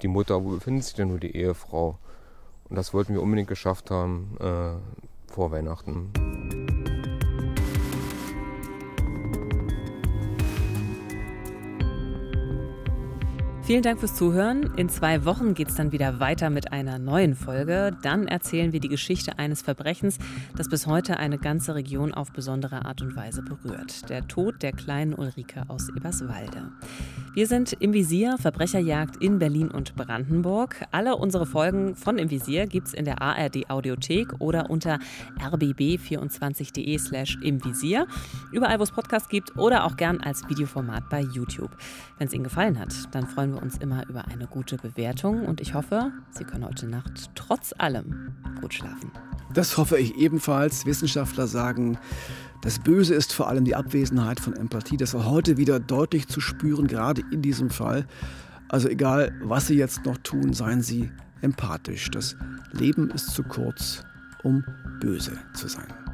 die 0.02 0.08
Mutter, 0.08 0.44
wo 0.44 0.50
befindet 0.50 0.84
sich 0.86 0.96
denn 0.96 1.10
nun 1.10 1.20
die 1.20 1.36
Ehefrau. 1.36 1.98
Und 2.70 2.76
das 2.76 2.94
wollten 2.94 3.14
wir 3.14 3.22
unbedingt 3.22 3.48
geschafft 3.48 3.92
haben 3.92 4.38
äh, 4.40 5.32
vor 5.32 5.52
Weihnachten. 5.52 6.65
Vielen 13.66 13.82
Dank 13.82 14.00
fürs 14.00 14.14
Zuhören. 14.14 14.70
In 14.78 14.90
zwei 14.90 15.26
Wochen 15.26 15.56
geht 15.56 15.70
es 15.70 15.74
dann 15.74 15.92
wieder 15.92 16.20
weiter 16.20 16.52
mit 16.52 16.72
einer 16.72 17.00
neuen 17.00 17.34
Folge. 17.34 17.98
Dann 18.04 18.28
erzählen 18.28 18.74
wir 18.74 18.80
die 18.80 18.90
Geschichte 18.90 19.40
eines 19.40 19.64
Verbrechens, 19.64 20.20
das 20.56 20.70
bis 20.70 20.86
heute 20.86 21.18
eine 21.18 21.40
ganze 21.40 21.74
Region 21.74 22.14
auf 22.14 22.32
besondere 22.32 22.86
Art 22.86 23.02
und 23.02 23.16
Weise 23.16 23.42
berührt. 23.42 24.08
Der 24.08 24.28
Tod 24.28 24.62
der 24.62 24.72
kleinen 24.72 25.16
Ulrike 25.16 25.64
aus 25.68 25.90
Eberswalde. 25.90 26.74
Wir 27.34 27.48
sind 27.48 27.74
im 27.80 27.92
Visier, 27.94 28.38
Verbrecherjagd 28.38 29.18
in 29.18 29.40
Berlin 29.40 29.70
und 29.70 29.96
Brandenburg. 29.96 30.86
Alle 30.92 31.16
unsere 31.16 31.48
Folgen 31.48 31.96
von 31.96 32.20
Im 32.20 32.30
Visier 32.30 32.68
gibt 32.68 32.90
es 32.90 32.94
in 32.94 33.06
der 33.06 33.24
ARD 33.24 33.68
Audiothek 33.72 34.32
oder 34.40 34.70
unter 34.70 35.00
rbb24.de 35.40 37.00
slash 37.00 37.40
im 37.42 37.66
Visier. 37.66 38.06
Überall, 38.52 38.78
wo 38.78 38.84
es 38.84 38.92
Podcasts 38.92 39.28
gibt 39.28 39.58
oder 39.58 39.86
auch 39.86 39.98
gern 39.98 40.22
als 40.22 40.48
Videoformat 40.48 41.10
bei 41.10 41.22
YouTube. 41.22 41.72
Wenn 42.20 42.28
es 42.28 42.34
Ihnen 42.34 42.44
gefallen 42.44 42.80
hat, 42.80 42.94
dann 43.12 43.26
freuen 43.26 43.54
wir 43.54 43.55
uns 43.62 43.78
immer 43.78 44.08
über 44.08 44.28
eine 44.28 44.48
gute 44.48 44.78
Bewertung 44.78 45.46
und 45.46 45.62
ich 45.62 45.74
hoffe, 45.74 46.12
Sie 46.32 46.44
können 46.44 46.66
heute 46.66 46.88
Nacht 46.88 47.32
trotz 47.36 47.74
allem 47.78 48.34
gut 48.62 48.74
schlafen. 48.74 49.12
Das 49.54 49.78
hoffe 49.78 49.98
ich 49.98 50.18
ebenfalls. 50.18 50.86
Wissenschaftler 50.86 51.48
sagen, 51.48 51.98
das 52.62 52.80
Böse 52.80 53.14
ist 53.14 53.32
vor 53.32 53.48
allem 53.48 53.64
die 53.64 53.76
Abwesenheit 53.76 54.40
von 54.40 54.54
Empathie. 54.54 54.98
Das 54.98 55.14
war 55.14 55.26
heute 55.26 55.58
wieder 55.58 55.80
deutlich 55.80 56.28
zu 56.28 56.42
spüren, 56.42 56.88
gerade 56.88 57.22
in 57.32 57.42
diesem 57.42 57.70
Fall. 57.70 58.06
Also 58.70 58.90
egal, 58.90 59.34
was 59.44 59.68
Sie 59.68 59.76
jetzt 59.76 60.06
noch 60.06 60.18
tun, 60.18 60.54
seien 60.54 60.82
Sie 60.82 61.12
empathisch. 61.42 62.10
Das 62.12 62.36
Leben 62.72 63.12
ist 63.12 63.32
zu 63.32 63.44
kurz, 63.44 64.04
um 64.44 64.64
böse 65.00 65.38
zu 65.54 65.68
sein. 65.68 66.05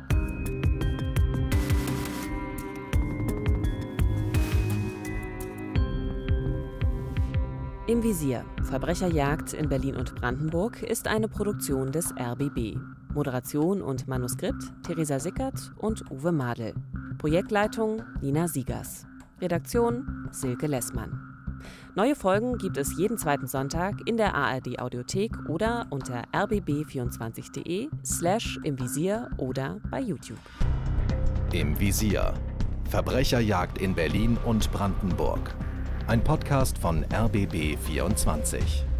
Im 7.91 8.01
Visier. 8.03 8.45
Verbrecherjagd 8.63 9.51
in 9.51 9.67
Berlin 9.67 9.97
und 9.97 10.15
Brandenburg 10.15 10.81
ist 10.81 11.09
eine 11.09 11.27
Produktion 11.27 11.91
des 11.91 12.13
RBB. 12.17 12.77
Moderation 13.13 13.81
und 13.81 14.07
Manuskript 14.07 14.63
Theresa 14.83 15.19
Sickert 15.19 15.73
und 15.75 16.09
Uwe 16.09 16.31
Madel. 16.31 16.73
Projektleitung 17.17 18.01
Nina 18.21 18.47
Siegers. 18.47 19.05
Redaktion 19.41 20.29
Silke 20.31 20.67
Lessmann. 20.67 21.19
Neue 21.93 22.15
Folgen 22.15 22.57
gibt 22.57 22.77
es 22.77 22.97
jeden 22.97 23.17
zweiten 23.17 23.47
Sonntag 23.47 23.95
in 24.05 24.15
der 24.15 24.35
ARD 24.35 24.79
Audiothek 24.79 25.49
oder 25.49 25.85
unter 25.89 26.23
rbb24.de 26.31 27.89
slash 28.05 28.57
im 28.63 28.79
Visier 28.79 29.29
oder 29.35 29.81
bei 29.91 29.99
YouTube. 29.99 30.39
Im 31.51 31.77
Visier. 31.77 32.33
Verbrecherjagd 32.89 33.79
in 33.79 33.93
Berlin 33.93 34.37
und 34.45 34.71
Brandenburg. 34.71 35.53
Ein 36.11 36.21
Podcast 36.21 36.77
von 36.77 37.05
RBB 37.05 37.77
24. 37.77 38.90